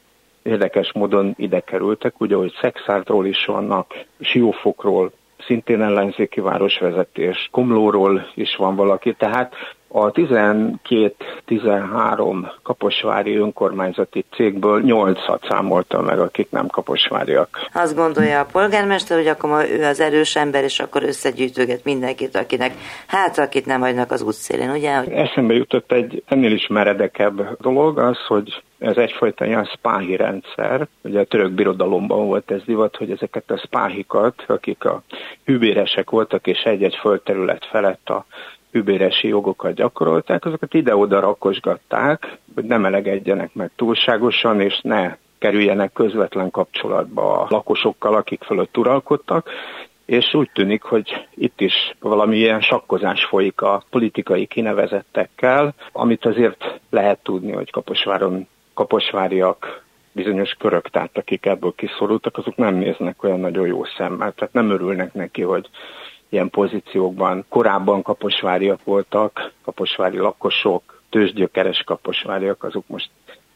érdekes 0.44 0.92
módon 0.94 1.34
ide 1.38 1.60
kerültek, 1.60 2.22
ugye, 2.22 2.36
hogy 2.36 2.54
Szexárdról 2.62 3.26
is 3.26 3.46
vannak, 3.46 3.94
Siófokról, 4.20 5.12
szintén 5.38 5.82
ellenzéki 5.82 6.40
városvezetés, 6.40 7.50
Komlóról 7.52 8.28
is 8.36 8.56
van 8.56 8.76
valaki, 8.76 9.14
tehát 9.14 9.54
a 9.96 10.12
12-13 10.12 12.52
kaposvári 12.64 13.36
önkormányzati 13.36 14.26
cégből 14.32 14.82
8-at 14.86 15.50
számolta 15.50 16.02
meg, 16.02 16.20
akik 16.20 16.50
nem 16.50 16.68
kaposváriak. 16.68 17.70
Azt 17.74 17.96
gondolja 17.96 18.40
a 18.40 18.46
polgármester, 18.52 19.18
hogy 19.18 19.28
akkor 19.28 19.66
ő 19.70 19.84
az 19.84 20.00
erős 20.00 20.36
ember, 20.36 20.64
és 20.64 20.80
akkor 20.80 21.04
összegyűjtöget 21.04 21.84
mindenkit, 21.84 22.36
akinek, 22.36 22.74
hát 23.08 23.38
akit 23.38 23.66
nem 23.66 23.82
hagynak 23.82 24.12
az 24.12 24.22
útszélén, 24.22 24.70
ugye? 24.70 25.04
Eszembe 25.04 25.54
jutott 25.54 25.92
egy 25.92 26.24
ennél 26.26 26.52
is 26.52 26.68
meredekebb 26.68 27.58
dolog, 27.62 28.00
az, 28.00 28.18
hogy 28.28 28.62
ez 28.80 28.98
egyfajta 28.98 29.46
ilyen 29.46 29.66
spáhi 29.66 30.16
rendszer. 30.16 30.88
Ugye 31.02 31.20
a 31.20 31.24
török 31.24 31.52
birodalomban 31.52 32.26
volt 32.26 32.52
ez 32.52 32.64
divat, 32.66 32.96
hogy 32.96 33.12
ezeket 33.12 33.52
a 33.52 33.58
spáhikat, 33.58 34.44
akik 34.48 34.86
a 34.86 35.04
hűbéresek 35.46 36.10
voltak, 36.10 36.48
és 36.48 36.64
egy-egy 36.64 36.98
földterület 37.02 37.66
felett 37.66 38.10
a 38.10 38.26
hűbéresi 38.74 39.28
jogokat 39.28 39.74
gyakorolták, 39.74 40.46
azokat 40.46 40.74
ide-oda 40.74 41.20
rakosgatták, 41.20 42.38
hogy 42.56 42.64
nem 42.64 42.86
elegedjenek 42.86 43.54
meg 43.54 43.72
túlságosan, 43.76 44.62
és 44.62 44.80
ne 44.82 45.16
kerüljenek 45.38 45.92
közvetlen 45.94 46.52
kapcsolatba 46.52 47.42
a 47.42 47.48
lakosokkal, 47.50 48.16
akik 48.16 48.44
fölött 48.44 48.78
uralkodtak, 48.78 49.50
és 50.06 50.34
úgy 50.34 50.50
tűnik, 50.54 50.82
hogy 50.82 51.28
itt 51.36 51.62
is 51.62 51.74
valamilyen 52.00 52.62
sakkozás 52.62 53.26
folyik 53.26 53.62
a 53.62 53.84
politikai 53.90 54.46
kinevezettekkel, 54.46 55.74
amit 55.92 56.26
azért 56.26 56.80
lehet 56.90 57.20
tudni, 57.24 57.52
hogy 57.52 57.72
Kaposváron 57.72 58.48
kaposváriak 58.74 59.84
bizonyos 60.12 60.52
körök, 60.60 60.90
tehát 60.90 61.18
akik 61.18 61.46
ebből 61.46 61.74
kiszorultak, 61.76 62.38
azok 62.38 62.56
nem 62.56 62.76
néznek 62.76 63.24
olyan 63.24 63.40
nagyon 63.40 63.68
jó 63.68 63.84
szemmel, 63.98 64.32
tehát 64.32 64.54
nem 64.54 64.70
örülnek 64.70 65.14
neki, 65.14 65.42
hogy 65.42 65.70
ilyen 66.34 66.50
pozíciókban 66.50 67.46
korábban 67.50 68.02
kaposváriak 68.02 68.84
voltak, 68.84 69.52
kaposvári 69.64 70.18
lakosok, 70.18 71.02
tőzsgyökeres 71.10 71.84
kaposváriak, 71.84 72.64
azok 72.64 72.84
most 72.88 73.10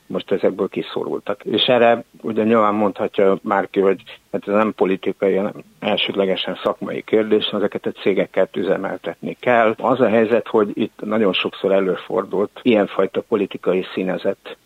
most 0.07 0.31
ezekből 0.31 0.67
kiszorultak. 0.67 1.43
És 1.43 1.63
erre 1.63 2.03
ugye 2.21 2.43
nyilván 2.43 2.73
mondhatja 2.73 3.37
bárki, 3.41 3.79
hogy 3.79 4.01
hát 4.31 4.47
ez 4.47 4.53
nem 4.53 4.73
politikai, 4.73 5.35
hanem 5.35 5.53
elsődlegesen 5.79 6.59
szakmai 6.63 7.01
kérdés, 7.01 7.45
ezeket 7.45 7.85
a 7.85 7.91
cégeket 7.91 8.55
üzemeltetni 8.55 9.37
kell. 9.39 9.75
Az 9.77 9.99
a 9.99 10.07
helyzet, 10.07 10.47
hogy 10.47 10.71
itt 10.73 10.99
nagyon 11.03 11.33
sokszor 11.33 11.71
előfordult 11.71 12.59
ilyenfajta 12.61 13.21
politikai 13.21 13.85
színezet 13.93 14.57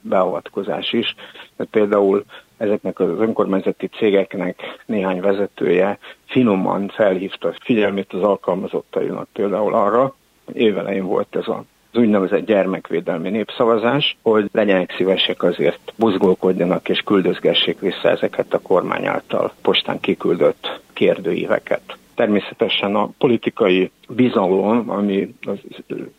beavatkozás 0.00 0.92
is. 0.92 1.14
Mert 1.56 1.70
például 1.70 2.24
ezeknek 2.56 3.00
az 3.00 3.08
önkormányzati 3.18 3.86
cégeknek 3.86 4.60
néhány 4.86 5.20
vezetője 5.20 5.98
finoman 6.24 6.88
felhívta 6.88 7.54
figyelmét 7.60 8.12
az 8.12 8.22
alkalmazottainak 8.22 9.28
például 9.32 9.74
arra, 9.74 10.14
évelején 10.52 11.06
volt 11.06 11.36
ez 11.36 11.48
a 11.48 11.64
az 11.96 12.02
úgynevezett 12.02 12.46
gyermekvédelmi 12.46 13.30
népszavazás, 13.30 14.16
hogy 14.22 14.48
legyenek 14.52 14.94
szívesek 14.96 15.42
azért 15.42 15.92
buzgolkodjanak 15.96 16.88
és 16.88 17.00
küldözgessék 17.00 17.80
vissza 17.80 18.08
ezeket 18.08 18.54
a 18.54 18.58
kormány 18.58 19.06
által 19.06 19.52
postán 19.62 20.00
kiküldött 20.00 20.80
kérdőíveket. 20.92 21.82
Természetesen 22.14 22.94
a 22.94 23.08
politikai 23.18 23.90
bizalom, 24.08 24.90
ami 24.90 25.34
a 25.40 25.50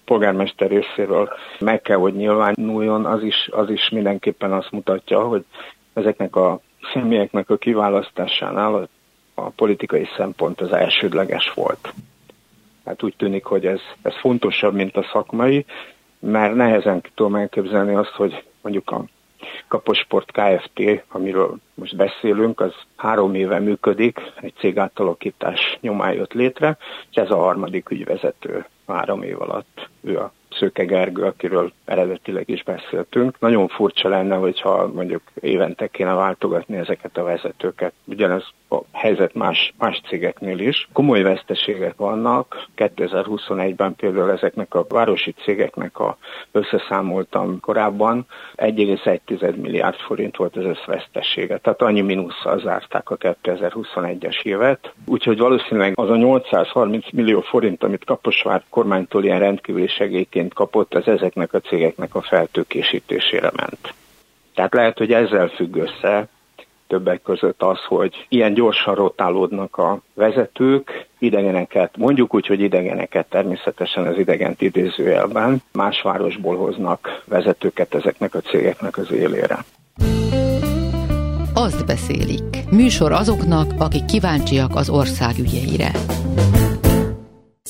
polgármester 0.06 0.70
részéről 0.70 1.30
meg 1.60 1.82
kell, 1.82 1.98
hogy 1.98 2.14
nyilvánuljon, 2.14 3.06
az 3.06 3.24
is, 3.24 3.50
az 3.52 3.70
is 3.70 3.90
mindenképpen 3.90 4.52
azt 4.52 4.72
mutatja, 4.72 5.20
hogy 5.20 5.44
ezeknek 5.98 6.36
a 6.36 6.60
személyeknek 6.94 7.50
a 7.50 7.58
kiválasztásánál 7.58 8.76
a, 8.76 8.88
a 9.42 9.50
politikai 9.50 10.08
szempont 10.18 10.62
az 10.62 10.72
elsődleges 10.72 11.52
volt. 11.54 11.94
Hát 12.86 13.04
úgy 13.04 13.14
tűnik, 13.18 13.46
hogy 13.46 13.66
ez, 13.66 13.80
ez 14.02 14.14
fontosabb, 14.20 14.74
mint 14.74 14.98
a 14.98 15.08
szakmai, 15.12 15.66
mert 16.20 16.56
nehezen 16.56 17.02
tudom 17.16 17.36
elképzelni 17.36 17.96
azt, 17.96 18.12
hogy 18.12 18.44
mondjuk 18.62 18.92
a 18.92 19.04
Kaposport 19.68 20.32
Kft., 20.32 21.04
amiről 21.08 21.58
most 21.74 21.96
beszélünk, 21.96 22.60
az 22.60 22.74
három 22.96 23.36
éve 23.36 23.60
működik, 23.60 24.20
egy 24.42 24.54
cég 24.60 24.78
átalakítás 24.78 25.78
nyomán 25.82 26.14
jött 26.14 26.34
létre, 26.34 26.78
és 27.10 27.16
ez 27.16 27.30
a 27.30 27.36
harmadik 27.36 27.90
ügyvezető 27.90 28.66
három 28.88 29.24
év 29.24 29.42
alatt. 29.42 29.90
Ő 30.02 30.18
a 30.18 30.32
Szőke 30.50 30.84
Gergő, 30.84 31.24
akiről 31.24 31.72
eredetileg 31.88 32.50
is 32.50 32.64
beszéltünk. 32.64 33.40
Nagyon 33.40 33.68
furcsa 33.68 34.10
lenne, 34.10 34.36
hogyha 34.36 34.92
mondjuk 34.94 35.22
évente 35.40 35.88
kéne 35.88 36.14
váltogatni 36.14 36.78
ezeket 36.78 37.18
a 37.18 37.24
vezetőket. 37.24 37.94
Ugyanez 38.06 38.44
a 38.70 38.78
helyzet 38.92 39.34
más, 39.34 39.74
más 39.78 40.02
cégeknél 40.08 40.60
is. 40.60 40.88
Komoly 40.94 41.22
veszteségek 41.22 41.96
vannak. 41.98 42.66
2021-ben 42.78 43.96
például 43.96 44.32
ezeknek 44.32 44.76
a 44.76 44.86
városi 44.90 45.32
cégeknek 45.44 46.00
a 46.00 46.18
összeszámoltam 46.52 47.60
korábban 47.60 48.26
1,1 48.56 49.56
milliárd 49.56 49.96
forint 49.96 50.36
volt 50.36 50.56
az 50.56 50.66
összvesztesége. 50.66 51.58
Tehát 51.58 51.82
annyi 51.82 52.02
mínusszal 52.02 52.60
zárták 52.60 53.10
a 53.10 53.18
2021-es 53.18 54.44
évet. 54.44 54.94
Úgyhogy 55.06 55.38
valószínűleg 55.38 55.94
az 55.96 56.10
a 56.10 56.16
830 56.16 57.12
millió 57.12 57.42
forint, 57.42 57.84
amit 57.84 58.06
Kaposvár 58.06 58.64
kormánytól 58.70 59.24
ilyen 59.24 59.40
rendkívüli 59.40 59.88
segélyként 59.88 60.54
kapott, 60.54 60.94
az 60.94 61.08
ezeknek 61.08 61.54
a 61.54 61.60
cégeknek 61.60 61.77
a 62.12 62.22
feltőkésítésére 62.22 63.52
ment. 63.56 63.94
Tehát 64.56 64.74
lehet, 64.74 64.98
hogy 64.98 65.14
ezzel 65.14 65.48
függ 65.48 65.76
össze, 65.76 66.28
többek 66.88 67.22
között 67.22 67.62
az, 67.62 67.80
hogy 67.88 68.26
ilyen 68.30 68.54
gyorsan 68.54 68.96
rotálódnak 68.96 69.78
a 69.78 70.00
vezetők, 70.14 71.08
idegeneket, 71.20 71.98
mondjuk 71.98 72.34
úgy, 72.34 72.48
hogy 72.48 72.60
idegeneket 72.60 73.26
természetesen 73.30 74.08
az 74.08 74.18
idegent 74.18 74.62
idézőjelben, 74.62 75.62
más 75.74 76.02
városból 76.02 76.56
hoznak 76.58 77.24
vezetőket 77.26 77.96
ezeknek 77.96 78.36
a 78.36 78.40
cégeknek 78.40 78.98
az 78.98 79.12
élére. 79.12 79.66
Azt 81.54 81.86
beszélik. 81.86 82.70
Műsor 82.72 83.12
azoknak, 83.12 83.72
akik 83.78 84.06
kíváncsiak 84.06 84.76
az 84.76 84.90
ország 84.90 85.38
ügyeire. 85.40 85.92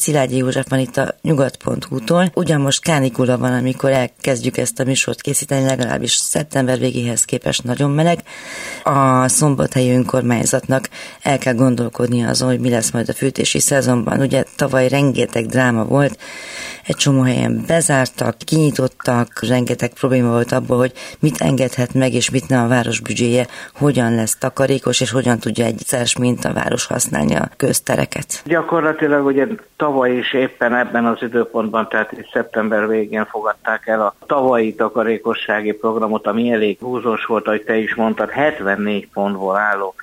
Szilágyi 0.07 0.37
József 0.37 0.69
van 0.69 0.79
itt 0.79 0.97
a 0.97 1.15
nyugat.hu-tól. 1.21 2.31
Ugyan 2.33 2.61
most 2.61 2.83
kánikula 2.83 3.37
van, 3.37 3.53
amikor 3.53 3.91
elkezdjük 3.91 4.57
ezt 4.57 4.79
a 4.79 4.83
műsort 4.83 5.21
készíteni, 5.21 5.65
legalábbis 5.65 6.11
szeptember 6.11 6.79
végéhez 6.79 7.25
képest 7.25 7.63
nagyon 7.63 7.91
meleg. 7.91 8.19
A 8.83 9.27
szombathelyi 9.27 9.91
önkormányzatnak 9.91 10.89
el 11.21 11.37
kell 11.37 11.53
gondolkodni 11.53 12.23
azon, 12.23 12.49
hogy 12.49 12.59
mi 12.59 12.69
lesz 12.69 12.91
majd 12.91 13.09
a 13.09 13.13
fűtési 13.13 13.59
szezonban. 13.59 14.19
Ugye 14.19 14.43
tavaly 14.55 14.87
rengeteg 14.87 15.45
dráma 15.45 15.85
volt, 15.85 16.19
egy 16.87 16.95
csomó 16.95 17.21
helyen 17.21 17.63
bezártak, 17.67 18.37
kinyitottak, 18.37 19.43
rengeteg 19.47 19.93
probléma 19.93 20.29
volt 20.29 20.51
abból, 20.51 20.77
hogy 20.77 20.93
mit 21.19 21.41
engedhet 21.41 21.93
meg, 21.93 22.13
és 22.13 22.29
mit 22.29 22.47
nem 22.47 22.63
a 22.63 22.67
város 22.67 22.99
büdzséje, 22.99 23.47
hogyan 23.73 24.15
lesz 24.15 24.37
takarékos, 24.37 25.01
és 25.01 25.11
hogyan 25.11 25.39
tudja 25.39 25.65
egyszer, 25.65 26.07
mint 26.19 26.45
a 26.45 26.53
város 26.53 26.85
használni 26.85 27.35
a 27.35 27.49
köztereket. 27.57 28.41
Gyakorlatilag 28.45 29.25
ugye 29.25 29.47
tavaly 29.77 29.96
is 30.05 30.33
éppen 30.33 30.75
ebben 30.75 31.05
az 31.05 31.21
időpontban, 31.21 31.87
tehát 31.89 32.13
szeptember 32.31 32.87
végén 32.87 33.25
fogadták 33.25 33.87
el 33.87 34.01
a 34.01 34.15
tavalyi 34.25 34.75
takarékossági 34.75 35.71
programot, 35.71 36.27
ami 36.27 36.51
elég 36.51 36.77
húzós 36.79 37.25
volt, 37.25 37.47
ahogy 37.47 37.63
te 37.63 37.75
is 37.75 37.95
mondtad, 37.95 38.29
74 38.29 39.09
pontból 39.13 39.57
álló 39.57 39.95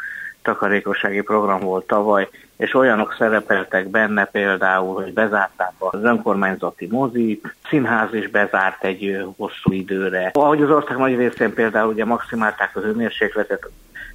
takarékossági 0.42 1.20
program 1.20 1.60
volt 1.60 1.86
tavaly, 1.86 2.28
és 2.56 2.74
olyanok 2.74 3.14
szerepeltek 3.18 3.88
benne 3.88 4.24
például, 4.24 4.94
hogy 4.94 5.12
bezárták 5.12 5.72
az 5.78 6.02
önkormányzati 6.02 6.86
mozit, 6.90 7.54
színház 7.68 8.14
is 8.14 8.28
bezárt 8.28 8.84
egy 8.84 9.24
hosszú 9.36 9.72
időre. 9.72 10.30
Ahogy 10.34 10.62
az 10.62 10.70
ország 10.70 10.96
nagy 10.96 11.16
részén 11.16 11.54
például 11.54 11.92
ugye 11.92 12.04
maximálták 12.04 12.76
az 12.76 12.82
hőmérsékletet 12.82 13.70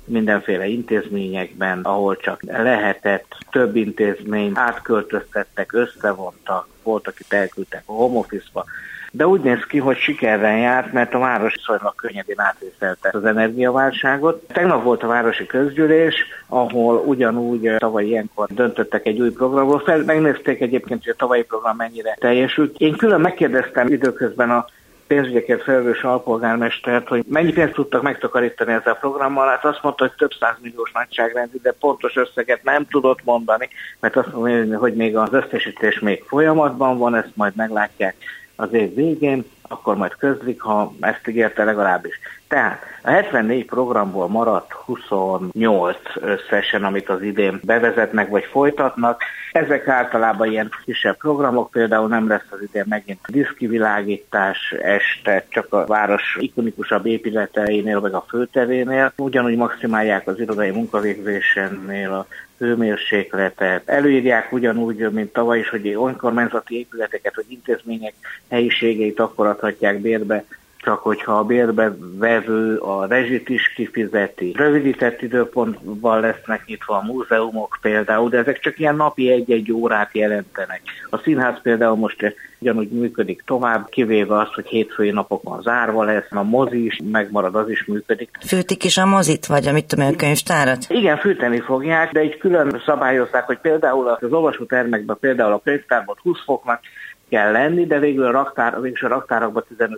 mindenféle 0.10 0.66
intézményekben, 0.66 1.80
ahol 1.82 2.18
csak 2.18 2.42
lehetett, 2.44 3.38
több 3.52 3.76
intézmény 3.76 4.52
átköltöztettek, 4.56 5.74
összevontak, 5.74 6.68
volt, 6.84 7.08
akit 7.08 7.34
elküldtek 7.34 7.84
a 7.86 7.92
home 7.92 8.18
office-ba, 8.18 8.66
de 9.12 9.28
úgy 9.28 9.42
néz 9.42 9.64
ki, 9.68 9.78
hogy 9.78 9.98
sikerrel 9.98 10.58
járt, 10.58 10.94
mert 10.94 11.14
a 11.14 11.20
város 11.20 11.54
viszonylag 11.56 11.96
könnyedén 11.96 12.40
átvészelte 12.40 13.10
az 13.14 13.26
energiaválságot. 13.26 14.44
Tegnap 14.48 14.84
volt 14.84 15.04
a 15.04 15.08
városi 15.08 15.46
közgyűlés, 15.46 16.16
ahol 16.48 16.96
ugyanúgy 16.96 17.76
tavaly 17.78 18.06
ilyenkor 18.06 18.48
döntöttek 18.52 19.06
egy 19.06 19.20
új 19.20 19.32
programról, 19.32 19.80
fel, 19.80 20.04
megnézték 20.04 20.62
egyébként, 20.62 21.04
hogy 21.04 21.14
a 21.14 21.20
tavalyi 21.20 21.44
program 21.44 21.76
mennyire 21.76 22.18
teljesült. 22.20 22.78
Én 22.78 22.96
külön 22.96 23.22
megkérdeztem 23.22 23.88
időközben 23.88 24.50
a 24.50 24.66
pénzügyekért 25.10 25.64
felelős 25.64 26.04
alpolgármestert, 26.04 27.08
hogy 27.08 27.24
mennyi 27.28 27.52
pénzt 27.52 27.74
tudtak 27.74 28.02
megtakarítani 28.02 28.74
ezzel 28.74 28.94
a 28.94 29.00
programmal. 29.00 29.48
Hát 29.48 29.66
azt 29.66 29.84
mondta, 29.84 30.04
hogy 30.04 30.14
több 30.18 30.32
százmilliós 30.40 30.92
nagyságrendű, 30.92 31.58
de 31.62 31.72
pontos 31.80 32.16
összeget 32.16 32.64
nem 32.64 32.86
tudott 32.86 33.24
mondani, 33.24 33.70
mert 34.00 34.16
azt 34.16 34.34
mondja, 34.34 34.78
hogy 34.78 34.96
még 34.96 35.18
az 35.18 35.34
összesítés 35.34 36.00
még 36.00 36.24
folyamatban 36.28 36.98
van, 36.98 37.16
ezt 37.16 37.36
majd 37.36 37.56
meglátják 37.56 38.16
az 38.56 38.74
év 38.74 38.96
végén, 38.96 39.46
akkor 39.70 39.96
majd 39.96 40.16
közlik, 40.18 40.62
ha 40.62 40.94
ezt 41.00 41.28
ígérte 41.28 41.64
legalábbis. 41.64 42.20
Tehát 42.48 42.84
a 43.02 43.10
74 43.10 43.66
programból 43.66 44.28
maradt 44.28 44.72
28 44.72 45.98
összesen, 46.14 46.84
amit 46.84 47.10
az 47.10 47.22
idén 47.22 47.60
bevezetnek 47.64 48.30
vagy 48.30 48.44
folytatnak. 48.44 49.22
Ezek 49.52 49.88
általában 49.88 50.52
ilyen 50.52 50.72
kisebb 50.86 51.18
programok, 51.18 51.72
például 51.72 52.08
nem 52.08 52.28
lesz 52.28 52.48
az 52.50 52.62
idén 52.62 52.86
megint 52.90 53.20
diszkivilágítás 53.28 54.76
este, 54.82 55.46
csak 55.50 55.74
a 55.74 55.86
város 55.86 56.38
ikonikusabb 56.40 57.06
épületeinél, 57.06 58.00
vagy 58.00 58.14
a 58.14 58.26
főterénél. 58.28 59.14
Ugyanúgy 59.18 59.56
maximálják 59.56 60.28
az 60.28 60.40
irodai 60.40 60.70
munkavégzésénél 60.70 62.12
a 62.12 62.28
hőmérsékletet. 62.60 63.90
Előírják 63.90 64.52
ugyanúgy, 64.52 65.12
mint 65.12 65.34
tavaly 65.34 65.60
is, 65.60 65.70
hogy 65.70 65.88
önkormányzati 65.88 66.78
épületeket, 66.78 67.36
vagy 67.36 67.46
intézmények 67.48 68.14
helyiségeit 68.50 69.20
akkor 69.20 69.48
adhatják 69.60 70.00
bérbe, 70.02 70.46
csak 70.78 71.00
hogyha 71.00 71.38
a 71.38 71.44
bérbe 71.44 71.96
vevő 72.18 72.78
a 72.78 73.06
rezsit 73.06 73.50
is 73.50 73.74
kifizeti. 73.76 74.54
Rövidített 74.56 75.22
időpontban 75.22 76.20
lesznek 76.20 76.66
nyitva 76.66 76.96
a 76.96 77.06
múzeumok 77.06 77.78
például, 77.82 78.30
de 78.30 78.38
ezek 78.38 78.60
csak 78.60 78.80
ilyen 78.80 78.96
napi 78.96 79.32
egy-egy 79.32 79.72
órát 79.72 80.10
jelentenek. 80.14 80.82
A 81.10 81.18
színház 81.18 81.62
például 81.62 81.96
most 81.96 82.36
ugyanúgy 82.60 82.90
működik 82.90 83.42
tovább, 83.46 83.90
kivéve 83.90 84.38
azt, 84.38 84.54
hogy 84.54 84.68
hétfői 84.68 85.12
napokon 85.12 85.62
zárva 85.62 86.04
lesz, 86.04 86.28
a 86.30 86.44
mozi 86.44 86.86
is 86.86 87.00
megmarad, 87.12 87.56
az 87.56 87.70
is 87.70 87.86
működik. 87.86 88.30
Fűtik 88.46 88.84
is 88.84 88.98
a 88.98 89.06
mozit, 89.06 89.46
vagy 89.46 89.68
a 89.68 89.72
mit 89.72 89.86
tudom 89.86 90.08
a 90.08 90.16
könyvtárat? 90.16 90.86
Igen, 90.90 91.18
fűteni 91.18 91.60
fogják, 91.60 92.12
de 92.12 92.20
egy 92.20 92.38
külön 92.38 92.82
szabályozták, 92.86 93.46
hogy 93.46 93.60
például 93.60 94.08
az 94.08 94.32
olvasótermekben, 94.32 95.18
például 95.20 95.54
a 95.54 95.62
könyvtárban 95.64 96.16
20 96.22 96.44
foknak 96.46 96.80
kell 97.30 97.52
lenni, 97.52 97.86
de 97.86 98.00
végül 98.00 98.26
a, 98.26 98.32
raktár, 98.32 98.82
végül 98.82 99.08
a 99.12 99.14
raktárakban 99.14 99.64
15-16 99.78 99.96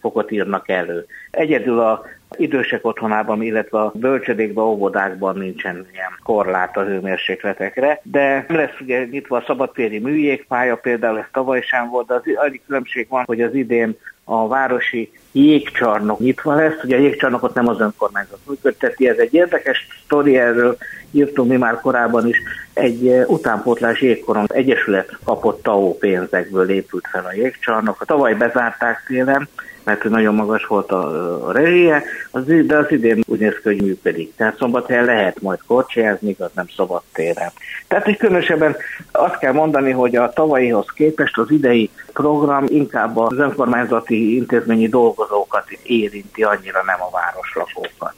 fokot 0.00 0.30
írnak 0.30 0.68
elő. 0.68 1.06
Egyedül 1.30 1.80
a 1.80 2.02
idősek 2.36 2.86
otthonában, 2.86 3.42
illetve 3.42 3.80
a 3.80 3.92
bölcsödékben, 3.94 4.64
óvodákban 4.64 5.36
nincsen 5.36 5.86
ilyen 5.92 6.18
korlát 6.22 6.76
a 6.76 6.84
hőmérsékletekre, 6.84 8.00
de 8.02 8.44
lesz 8.48 8.80
ugye 8.80 9.04
nyitva 9.04 9.36
a 9.36 9.44
szabadtéri 9.46 9.98
műjégpálya, 9.98 10.76
például 10.76 11.18
ez 11.18 11.26
tavaly 11.32 11.60
sem 11.60 11.88
volt, 11.88 12.06
de 12.06 12.14
az 12.14 12.22
egyik 12.46 12.62
különbség 12.66 13.06
van, 13.08 13.24
hogy 13.24 13.40
az 13.40 13.54
idén 13.54 13.96
a 14.24 14.48
városi 14.48 15.12
jégcsarnok 15.32 16.18
nyitva 16.18 16.54
lesz. 16.54 16.82
Ugye 16.84 16.96
a 16.96 17.00
jégcsarnokot 17.00 17.54
nem 17.54 17.68
az 17.68 17.80
önkormányzat 17.80 18.38
működteti, 18.46 19.08
ez 19.08 19.18
egy 19.18 19.34
érdekes 19.34 19.86
sztori, 20.04 20.36
erről 20.36 20.76
írtunk 21.10 21.48
mi 21.48 21.56
már 21.56 21.80
korábban 21.80 22.28
is, 22.28 22.36
egy 22.74 23.08
eh, 23.08 23.30
utánpótlás 23.30 24.00
jégkoron 24.00 24.46
egyesület 24.48 25.16
kapott 25.24 25.62
TAO 25.62 25.94
pénzekből 25.94 26.70
épült 26.70 27.06
fel 27.10 27.24
a 27.24 27.34
jégcsarnok. 27.34 28.04
Tavaly 28.06 28.34
bezárták 28.34 29.04
télen, 29.06 29.48
mert 29.84 30.04
nagyon 30.04 30.34
magas 30.34 30.66
volt 30.66 30.92
a, 30.92 31.46
a 31.48 31.52
rezsie, 31.52 32.02
az, 32.30 32.42
de 32.66 32.76
az 32.76 32.90
idén 32.90 33.22
úgy 33.26 33.38
néz 33.38 33.54
ki, 33.54 33.60
hogy 33.62 33.82
működik. 33.82 34.36
Tehát 34.36 34.56
szombathelyen 34.56 35.04
lehet 35.04 35.40
majd 35.40 35.58
korcsolyázni, 35.66 36.36
az 36.38 36.50
nem 36.54 36.66
szabad 36.76 37.02
téren. 37.12 37.50
Tehát, 37.88 38.04
hogy 38.04 38.16
különösebben 38.16 38.76
azt 39.12 39.38
kell 39.38 39.52
mondani, 39.52 39.90
hogy 39.90 40.16
a 40.16 40.32
tavalyihoz 40.32 40.86
képest 40.94 41.38
az 41.38 41.50
idei 41.50 41.90
program 42.12 42.64
inkább 42.68 43.16
az 43.16 43.38
önkormányzati 43.38 44.36
intézményi 44.36 44.88
dolgozókat 45.22 45.70
érinti, 45.82 46.42
annyira 46.42 46.82
nem 46.84 47.02
a 47.02 47.10
városlakókat. 47.10 48.14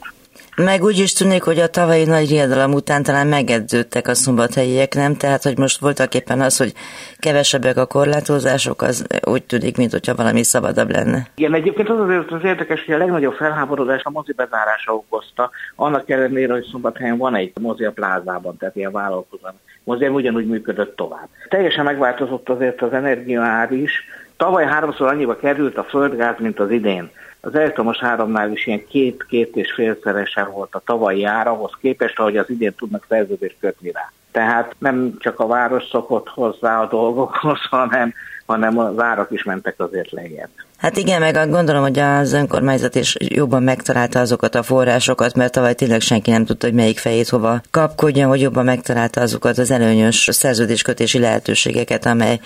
Meg 0.56 0.82
úgy 0.82 0.98
is 0.98 1.12
tűnik, 1.12 1.42
hogy 1.42 1.58
a 1.58 1.68
tavalyi 1.68 2.04
nagy 2.04 2.28
riadalom 2.28 2.72
után 2.72 3.02
talán 3.02 3.26
megedződtek 3.26 4.08
a 4.08 4.14
szombathelyiek, 4.14 4.94
nem? 4.94 5.16
Tehát, 5.16 5.42
hogy 5.42 5.58
most 5.58 5.80
voltak 5.80 6.14
éppen 6.14 6.40
az, 6.40 6.56
hogy 6.56 6.72
kevesebbek 7.18 7.76
a 7.76 7.86
korlátozások, 7.86 8.82
az 8.82 9.06
úgy 9.24 9.42
tűnik, 9.42 9.76
mint 9.76 9.90
hogyha 9.90 10.14
valami 10.14 10.42
szabadabb 10.42 10.90
lenne. 10.90 11.26
Igen, 11.34 11.54
egyébként 11.54 11.88
az 11.88 12.00
azért 12.00 12.32
az 12.32 12.44
érdekes, 12.44 12.84
hogy 12.84 12.94
a 12.94 12.98
legnagyobb 12.98 13.34
felháborodás 13.34 14.02
a 14.02 14.10
mozi 14.10 14.32
bezárása 14.32 14.94
okozta, 14.94 15.50
annak 15.76 16.10
ellenére, 16.10 16.52
hogy 16.52 16.66
szombathelyen 16.70 17.16
van 17.16 17.34
egy 17.34 17.52
mozi 17.60 17.84
a 17.84 17.92
plázában, 17.92 18.56
tehát 18.56 18.76
ilyen 18.76 18.92
vállalkozó 18.92 19.46
mozi 19.84 20.06
ugyanúgy 20.06 20.46
működött 20.46 20.96
tovább. 20.96 21.28
Teljesen 21.48 21.84
megváltozott 21.84 22.48
azért 22.48 22.82
az 22.82 22.92
energiaár 22.92 23.72
is, 23.72 24.04
Tavaly 24.36 24.64
háromszor 24.64 25.08
annyiba 25.08 25.36
került 25.36 25.76
a 25.76 25.84
földgáz, 25.84 26.34
mint 26.38 26.60
az 26.60 26.70
idén. 26.70 27.10
Az 27.40 27.54
elektromos 27.54 28.02
áramnál 28.02 28.52
is 28.52 28.66
ilyen 28.66 28.86
két-két 28.86 29.56
és 29.56 29.72
félszeresen 29.72 30.50
volt 30.50 30.74
a 30.74 30.82
tavalyi 30.84 31.24
árahoz 31.24 31.72
képest, 31.80 32.18
ahogy 32.18 32.36
az 32.36 32.50
idén 32.50 32.74
tudnak 32.74 33.06
szerződést 33.08 33.56
kötni 33.60 33.90
rá. 33.90 34.12
Tehát 34.32 34.74
nem 34.78 35.14
csak 35.18 35.40
a 35.40 35.46
város 35.46 35.84
szokott 35.90 36.28
hozzá 36.28 36.80
a 36.80 36.86
dolgokhoz, 36.86 37.58
hanem, 37.70 38.12
hanem 38.46 38.78
az 38.78 38.98
árak 38.98 39.30
is 39.30 39.42
mentek 39.42 39.74
azért 39.76 40.10
lejjebb. 40.10 40.50
Hát 40.78 40.96
igen, 40.96 41.20
meg 41.20 41.50
gondolom, 41.50 41.82
hogy 41.82 41.98
az 41.98 42.32
önkormányzat 42.32 42.94
is 42.94 43.16
jobban 43.18 43.62
megtalálta 43.62 44.20
azokat 44.20 44.54
a 44.54 44.62
forrásokat, 44.62 45.34
mert 45.34 45.52
tavaly 45.52 45.74
tényleg 45.74 46.00
senki 46.00 46.30
nem 46.30 46.44
tudta, 46.44 46.66
hogy 46.66 46.74
melyik 46.74 46.98
fejét 46.98 47.28
hova 47.28 47.60
kapkodja, 47.70 48.28
hogy 48.28 48.40
jobban 48.40 48.64
megtalálta 48.64 49.20
azokat 49.20 49.58
az 49.58 49.70
előnyös 49.70 50.28
szerződéskötési 50.32 51.18
lehetőségeket, 51.18 52.06
amely 52.06 52.40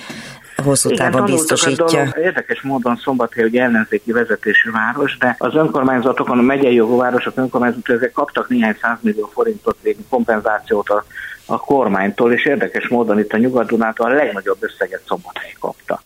hosszú 0.64 0.90
távon 0.90 1.24
biztosítja. 1.24 2.14
Érdekes 2.16 2.62
módon 2.62 2.96
Szombathely, 2.96 3.42
hogy 3.42 3.56
ellenzéki 3.56 4.12
vezetésű 4.12 4.70
város, 4.70 5.16
de 5.16 5.36
az 5.38 5.54
önkormányzatokon, 5.54 6.38
a 6.38 6.42
megyei 6.42 6.74
jogú 6.74 6.96
városok 6.96 7.36
önkormányzatok 7.36 7.88
ezek 7.88 8.12
kaptak 8.12 8.48
néhány 8.48 8.76
százmillió 8.80 9.30
forintot 9.32 9.76
kompenzációt 10.08 10.88
a, 10.88 11.04
a 11.46 11.60
kormánytól, 11.60 12.32
és 12.32 12.44
érdekes 12.46 12.88
módon 12.88 13.18
itt 13.18 13.32
a 13.32 13.36
Nyugat-Dunától 13.36 14.06
a 14.06 14.14
legnagyobb 14.14 14.58
összeget 14.60 15.02
Szombathely 15.06 15.52
kapta. 15.60 16.02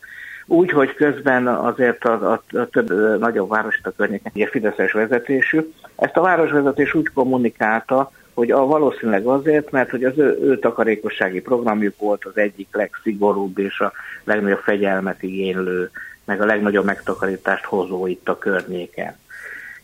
Úgy, 0.47 0.71
hogy 0.71 0.95
közben 0.95 1.47
azért 1.47 2.05
a, 2.05 2.33
a, 2.33 2.59
a 2.59 2.67
több 2.67 3.19
nagyobb 3.19 3.49
város 3.49 3.81
a 3.83 3.91
környéken, 3.97 4.33
ugye 4.35 4.49
Fideszes 4.49 4.93
vezetésű, 4.93 5.73
ezt 5.97 6.17
a 6.17 6.21
városvezetés 6.21 6.95
úgy 6.95 7.09
kommunikálta, 7.15 8.13
hogy 8.35 8.51
a 8.51 8.67
valószínűleg 8.67 9.27
azért, 9.27 9.71
mert 9.71 9.91
hogy 9.91 10.05
az 10.05 10.19
ő, 10.19 10.39
ő 10.43 10.59
takarékossági 10.59 11.41
programjuk 11.41 11.99
volt 11.99 12.25
az 12.25 12.37
egyik 12.37 12.69
legszigorúbb 12.73 13.59
és 13.59 13.81
a 13.81 13.93
legnagyobb 14.25 14.59
fegyelmet 14.59 15.23
igénylő, 15.23 15.91
meg 16.25 16.41
a 16.41 16.47
legnagyobb 16.47 16.85
megtakarítást 16.85 17.65
hozó 17.65 18.07
itt 18.07 18.29
a 18.29 18.39
környéken. 18.39 19.17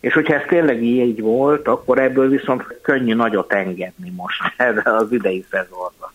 És 0.01 0.13
hogyha 0.13 0.35
ez 0.35 0.43
tényleg 0.49 0.83
így 0.83 1.21
volt, 1.21 1.69
akkor 1.69 1.99
ebből 1.99 2.29
viszont 2.29 2.63
könnyű 2.83 3.15
nagyot 3.15 3.53
engedni 3.53 4.13
most 4.17 4.41
erre 4.57 4.97
az 4.97 5.13
idei 5.13 5.45
szezonra. 5.51 6.13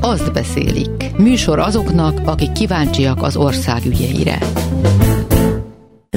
Azt 0.00 0.32
beszélik. 0.32 1.16
Műsor 1.18 1.58
azoknak, 1.58 2.18
akik 2.24 2.52
kíváncsiak 2.52 3.22
az 3.22 3.36
ország 3.36 3.84
ügyeire. 3.86 4.38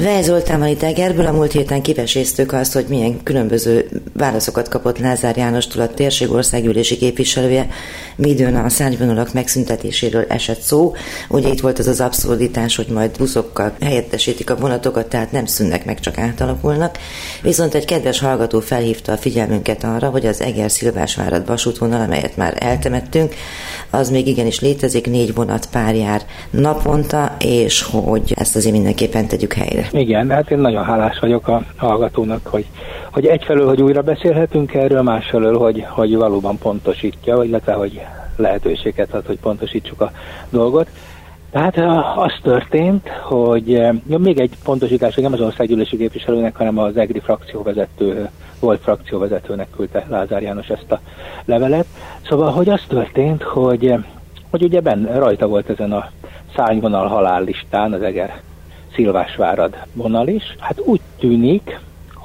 Vej 0.02 0.22
Zoltán 0.22 0.66
itt 0.66 0.82
Egerből 0.82 1.26
a 1.26 1.32
múlt 1.32 1.52
héten 1.52 1.82
kiveséztük 1.82 2.52
azt, 2.52 2.72
hogy 2.72 2.84
milyen 2.88 3.22
különböző 3.22 3.88
válaszokat 4.12 4.68
kapott 4.68 4.98
Lázár 4.98 5.36
Jánostól 5.36 5.82
a 5.82 5.88
térség 5.88 6.30
országgyűlési 6.30 6.96
képviselője, 6.96 7.68
midőn 8.16 8.56
a 8.56 8.68
szárnyvonalak 8.68 9.32
megszüntetéséről 9.32 10.24
esett 10.28 10.60
szó. 10.60 10.92
Ugye 11.28 11.48
itt 11.48 11.60
volt 11.60 11.78
az 11.78 11.86
az 11.86 12.00
abszurditás, 12.00 12.76
hogy 12.76 12.86
majd 12.86 13.10
buszokkal 13.18 13.72
helyettesítik 13.80 14.50
a 14.50 14.56
vonatokat, 14.56 15.08
tehát 15.08 15.32
nem 15.32 15.46
szűnnek 15.46 15.84
meg, 15.84 16.00
csak 16.00 16.18
átalakulnak. 16.18 16.98
Viszont 17.42 17.74
egy 17.74 17.84
kedves 17.84 18.20
hallgató 18.20 18.60
felhívta 18.60 19.12
a 19.12 19.16
figyelmünket 19.16 19.84
arra, 19.84 20.08
hogy 20.08 20.26
az 20.26 20.40
Eger 20.40 20.70
Szilvásvárad 20.70 21.46
vasútvonal, 21.46 22.00
amelyet 22.00 22.36
már 22.36 22.56
eltemettünk, 22.58 23.34
az 23.90 24.10
még 24.10 24.26
igenis 24.26 24.60
létezik, 24.60 25.06
négy 25.06 25.34
vonat 25.34 25.66
pár 25.66 25.94
jár 25.94 26.22
naponta, 26.50 27.36
és 27.38 27.82
hogy 27.82 28.34
ezt 28.36 28.56
azért 28.56 28.74
mindenképpen 28.74 29.26
tegyük 29.26 29.52
helyre. 29.52 29.89
Igen, 29.92 30.30
hát 30.30 30.50
én 30.50 30.58
nagyon 30.58 30.84
hálás 30.84 31.18
vagyok 31.18 31.48
a 31.48 31.62
hallgatónak, 31.76 32.46
hogy 32.46 32.66
hogy 33.10 33.26
egyfelől, 33.26 33.66
hogy 33.66 33.82
újra 33.82 34.02
beszélhetünk 34.02 34.74
erről, 34.74 35.02
másfelől, 35.02 35.58
hogy, 35.58 35.86
hogy 35.88 36.16
valóban 36.16 36.58
pontosítja, 36.58 37.42
illetve 37.42 37.72
hogy 37.72 38.00
lehetőséget 38.36 39.14
ad, 39.14 39.26
hogy 39.26 39.38
pontosítsuk 39.38 40.00
a 40.00 40.10
dolgot. 40.50 40.88
Tehát 41.50 41.76
az 42.16 42.32
történt, 42.42 43.08
hogy 43.08 43.68
ja, 43.68 44.18
még 44.18 44.38
egy 44.38 44.52
pontosítás, 44.64 45.14
hogy 45.14 45.22
nem 45.22 45.32
az 45.32 45.40
országgyűlési 45.40 45.96
képviselőnek, 45.96 46.56
hanem 46.56 46.78
az 46.78 46.96
EGRI 46.96 47.20
frakcióvezető, 47.20 48.28
volt 48.60 48.80
frakcióvezetőnek 48.82 49.66
küldte 49.76 50.06
Lázár 50.08 50.42
János 50.42 50.68
ezt 50.68 50.92
a 50.92 51.00
levelet. 51.44 51.86
Szóval, 52.28 52.50
hogy 52.50 52.68
az 52.68 52.82
történt, 52.88 53.42
hogy, 53.42 53.94
hogy 54.50 54.62
ugye 54.62 54.80
benne 54.80 55.18
rajta 55.18 55.46
volt 55.46 55.70
ezen 55.70 55.92
a 55.92 56.10
szányvonal 56.56 57.06
halállistán 57.06 57.92
az 57.92 58.02
Eger 58.02 58.40
Szilvásvárad 58.94 59.76
vonal 59.92 60.28
is. 60.28 60.56
Hát 60.58 60.80
úgy 60.84 61.00
tűnik, 61.18 61.80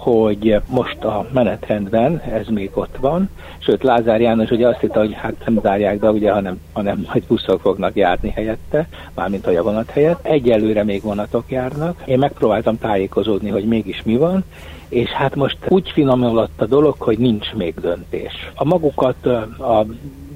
hogy 0.05 0.61
most 0.69 1.03
a 1.03 1.27
menetrendben 1.33 2.21
ez 2.21 2.47
még 2.47 2.69
ott 2.73 2.95
van, 2.99 3.29
sőt 3.57 3.83
Lázár 3.83 4.21
János 4.21 4.49
ugye 4.49 4.67
azt 4.67 4.79
hitte, 4.79 4.99
hogy 4.99 5.13
hát 5.13 5.33
nem 5.45 5.59
zárják 5.61 5.99
be, 5.99 6.11
ugye, 6.11 6.31
hanem, 6.31 6.61
hanem 6.73 7.05
majd 7.07 7.23
buszok 7.27 7.61
fognak 7.61 7.95
járni 7.95 8.29
helyette, 8.29 8.87
mármint 9.13 9.47
a 9.47 9.63
vonat 9.63 9.89
helyett. 9.89 10.25
Egyelőre 10.25 10.83
még 10.83 11.01
vonatok 11.01 11.43
járnak. 11.51 12.01
Én 12.05 12.19
megpróbáltam 12.19 12.79
tájékozódni, 12.79 13.49
hogy 13.49 13.65
mégis 13.65 14.03
mi 14.03 14.17
van, 14.17 14.43
és 14.89 15.09
hát 15.09 15.35
most 15.35 15.57
úgy 15.67 15.89
finomulott 15.89 16.61
a 16.61 16.65
dolog, 16.65 16.95
hogy 16.97 17.17
nincs 17.17 17.53
még 17.53 17.73
döntés. 17.81 18.51
A 18.55 18.65
magukat 18.65 19.25
a 19.25 19.85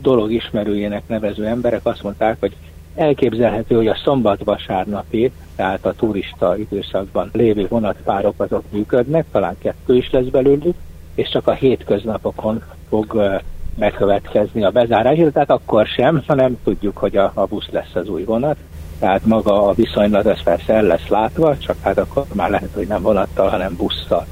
dolog 0.02 0.32
ismerőjének 0.32 1.04
nevező 1.08 1.46
emberek 1.46 1.86
azt 1.86 2.04
mondták, 2.04 2.38
hogy 2.40 2.56
elképzelhető, 2.96 3.76
hogy 3.76 3.88
a 3.88 4.00
szombat-vasárnapi 4.04 5.32
tehát 5.60 5.86
a 5.86 5.94
turista 5.94 6.58
időszakban 6.58 7.30
lévő 7.34 7.68
vonatpárok 7.70 8.34
azok 8.38 8.64
működnek, 8.70 9.26
talán 9.32 9.56
kettő 9.58 9.96
is 9.96 10.10
lesz 10.12 10.26
belőlük, 10.26 10.76
és 11.16 11.30
csak 11.30 11.48
a 11.48 11.54
hétköznapokon 11.54 12.64
fog 12.90 13.40
megkövetkezni 13.78 14.64
a 14.64 14.70
bezárás, 14.70 15.18
tehát 15.34 15.50
akkor 15.50 15.86
sem, 15.88 16.24
hanem 16.28 16.58
tudjuk, 16.64 16.98
hogy 16.98 17.18
a, 17.18 17.32
a 17.34 17.46
busz 17.46 17.70
lesz 17.72 17.96
az 17.96 18.10
új 18.10 18.24
vonat. 18.24 18.56
Tehát 19.00 19.26
maga 19.26 19.68
a 19.68 19.74
viszonylat, 19.74 20.26
ez 20.26 20.44
persze 20.44 20.74
el 20.74 20.84
lesz 20.84 21.08
látva, 21.08 21.58
csak 21.58 21.76
hát 21.82 21.98
akkor 21.98 22.26
már 22.34 22.50
lehet, 22.50 22.74
hogy 22.74 22.88
nem 22.88 23.02
vonattal, 23.02 23.50
hanem 23.50 23.76
busszal. 23.76 24.26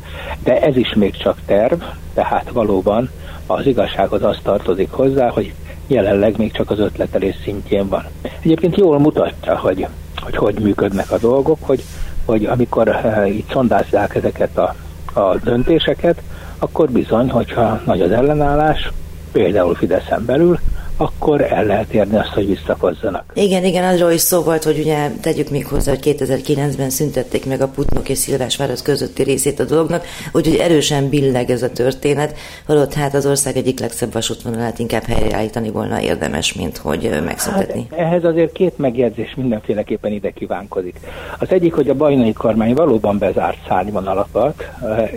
De 0.44 0.62
ez 0.62 0.78
is 0.78 0.94
még 0.94 1.18
csak 1.18 1.40
terv, 1.46 1.82
tehát 2.14 2.50
valóban 2.52 3.10
az 3.46 3.66
igazsághoz 3.66 4.24
az 4.24 4.38
tartozik 4.44 4.92
hozzá, 4.92 5.30
hogy 5.30 5.54
jelenleg 5.88 6.38
még 6.38 6.52
csak 6.52 6.70
az 6.70 6.80
ötletelés 6.80 7.36
szintjén 7.44 7.88
van. 7.88 8.04
Egyébként 8.40 8.78
jól 8.78 9.00
mutatja, 9.00 9.58
hogy 9.58 9.88
hogy 10.22 10.36
hogy 10.36 10.60
működnek 10.60 11.12
a 11.12 11.18
dolgok, 11.18 11.58
hogy, 11.62 11.84
hogy 12.26 12.46
amikor 12.46 12.88
uh, 12.88 13.36
itt 13.36 13.52
szondázzák 13.52 14.16
ezeket 14.16 14.58
a, 14.58 14.76
a 15.14 15.36
döntéseket, 15.44 16.22
akkor 16.60 16.90
bizony, 16.90 17.30
hogyha 17.30 17.82
nagy 17.86 18.02
az 18.02 18.12
ellenállás, 18.12 18.92
például 19.32 19.76
Fideszen 19.76 20.26
belül, 20.26 20.60
akkor 20.98 21.42
el 21.42 21.66
lehet 21.66 21.94
érni 21.94 22.18
azt, 22.18 22.34
hogy 22.34 22.48
visszakozzanak. 22.48 23.32
Igen, 23.34 23.64
igen, 23.64 23.84
arról 23.84 24.12
is 24.12 24.22
szó 24.22 24.42
volt, 24.42 24.64
hogy 24.64 24.80
ugye 24.80 25.10
tegyük 25.22 25.50
még 25.50 25.68
hozzá, 25.68 25.92
hogy 25.92 26.16
2009-ben 26.20 26.90
szüntették 26.90 27.46
meg 27.46 27.62
a 27.62 27.68
Putnok 27.68 28.10
és 28.10 28.18
Szilvásváros 28.18 28.82
közötti 28.82 29.24
részét 29.24 29.60
a 29.60 29.64
dolognak, 29.64 30.06
úgyhogy 30.32 30.56
erősen 30.56 31.10
billeg 31.10 31.50
ez 31.50 31.64
a 31.64 31.72
történet, 31.72 32.38
holott 32.66 32.94
hát 32.94 33.14
az 33.14 33.26
ország 33.26 33.58
egyik 33.58 33.80
legszebb 33.80 34.14
vasútvonalát 34.14 34.80
inkább 34.80 35.04
helyreállítani 35.04 35.70
volna 35.70 36.02
érdemes, 36.02 36.54
mint 36.54 36.78
hogy 36.78 37.20
megszüntetni. 37.26 37.88
Hát, 37.90 38.00
ehhez 38.00 38.24
azért 38.24 38.52
két 38.52 38.78
megjegyzés 38.78 39.36
mindenféleképpen 39.36 40.12
ide 40.12 40.32
kívánkozik. 40.32 41.00
Az 41.40 41.52
egyik, 41.52 41.74
hogy 41.74 41.90
a 41.90 41.94
bajnai 41.94 42.34
kormány 42.34 42.74
valóban 42.74 43.18
bezárt 43.18 43.58
szárnyvonalakat. 43.68 44.70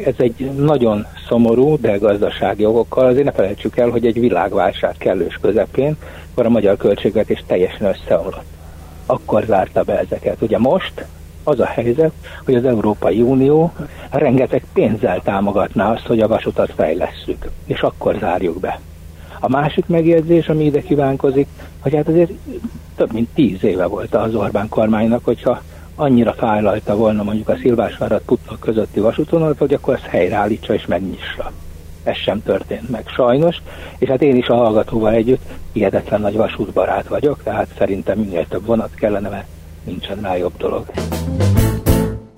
Ez 0.04 0.14
egy 0.16 0.50
nagyon 0.56 1.06
szomorú, 1.28 1.80
de 1.80 1.96
gazdasági 1.96 2.64
okokkal. 2.64 3.06
Azért 3.06 3.24
ne 3.24 3.32
felejtsük 3.32 3.76
el, 3.76 3.88
hogy 3.88 4.06
egy 4.06 4.20
világválság 4.20 4.94
kellős 4.98 5.38
közep 5.40 5.69
közepén, 5.70 5.96
akkor 6.30 6.46
a 6.46 6.50
magyar 6.50 6.76
költségvetés 6.76 7.42
teljesen 7.46 7.86
összeomlott. 7.86 8.44
Akkor 9.06 9.44
zárta 9.46 9.82
be 9.82 9.98
ezeket. 9.98 10.42
Ugye 10.42 10.58
most 10.58 11.04
az 11.44 11.60
a 11.60 11.64
helyzet, 11.64 12.12
hogy 12.44 12.54
az 12.54 12.64
Európai 12.64 13.20
Unió 13.20 13.72
rengeteg 14.10 14.64
pénzzel 14.72 15.20
támogatná 15.22 15.92
azt, 15.92 16.06
hogy 16.06 16.20
a 16.20 16.28
vasutat 16.28 16.72
fejlesszük, 16.76 17.50
és 17.66 17.80
akkor 17.80 18.16
zárjuk 18.20 18.60
be. 18.60 18.80
A 19.40 19.48
másik 19.48 19.86
megjegyzés, 19.86 20.48
ami 20.48 20.64
ide 20.64 20.80
kívánkozik, 20.80 21.46
hogy 21.80 21.94
hát 21.94 22.08
azért 22.08 22.30
több 22.96 23.12
mint 23.12 23.28
tíz 23.34 23.64
éve 23.64 23.86
volt 23.86 24.14
az 24.14 24.34
Orbán 24.34 24.68
kormánynak, 24.68 25.24
hogyha 25.24 25.62
annyira 25.94 26.32
fájlalta 26.32 26.96
volna 26.96 27.22
mondjuk 27.22 27.48
a 27.48 27.56
Szilvásvárat 27.56 28.22
Putnak 28.22 28.60
közötti 28.60 29.00
vasútonalat, 29.00 29.58
hogy 29.58 29.74
akkor 29.74 29.94
ezt 29.94 30.04
helyreállítsa 30.04 30.74
és 30.74 30.86
megnyissa 30.86 31.52
ez 32.02 32.16
sem 32.16 32.42
történt 32.42 32.90
meg 32.90 33.08
sajnos, 33.08 33.56
és 33.98 34.08
hát 34.08 34.22
én 34.22 34.36
is 34.36 34.46
a 34.46 34.56
hallgatóval 34.56 35.12
együtt 35.12 35.42
hihetetlen 35.72 36.20
nagy 36.20 36.36
vasútbarát 36.36 37.08
vagyok, 37.08 37.42
tehát 37.42 37.68
szerintem 37.78 38.18
minél 38.18 38.46
több 38.48 38.66
vonat 38.66 38.94
kellene, 38.94 39.28
mert 39.28 39.46
nincsen 39.84 40.20
rá 40.20 40.36
jobb 40.36 40.56
dolog. 40.56 40.84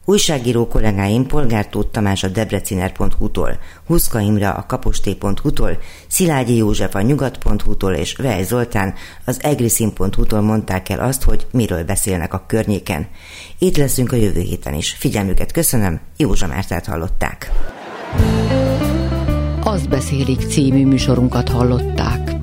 Újságíró 0.04 0.66
kollégáim 0.66 1.26
Polgár 1.26 1.68
Tóth 1.68 1.90
Tamás 1.90 2.22
a 2.22 2.28
debreciner.hu-tól, 2.28 3.58
Huszka 3.86 4.20
Imre 4.20 4.48
a 4.48 4.66
kaposté.hu-tól, 4.66 5.78
Szilágyi 6.08 6.56
József 6.56 6.94
a 6.94 7.00
nyugat.hu-tól 7.00 7.92
és 7.92 8.16
Vej 8.16 8.42
Zoltán 8.42 8.94
az 9.24 9.38
egriszin.hu-tól 9.42 10.40
mondták 10.40 10.88
el 10.88 11.00
azt, 11.00 11.22
hogy 11.22 11.46
miről 11.52 11.84
beszélnek 11.84 12.34
a 12.34 12.44
környéken. 12.46 13.06
Itt 13.58 13.76
leszünk 13.76 14.12
a 14.12 14.16
jövő 14.16 14.40
héten 14.40 14.74
is. 14.74 14.90
Figyelmüket 14.92 15.52
köszönöm, 15.52 16.00
Józsa 16.16 16.46
Mártát 16.46 16.86
hallották. 16.86 17.50
Azt 19.72 19.88
beszélik 19.88 20.40
című 20.40 20.86
műsorunkat 20.86 21.48
hallották. 21.48 22.36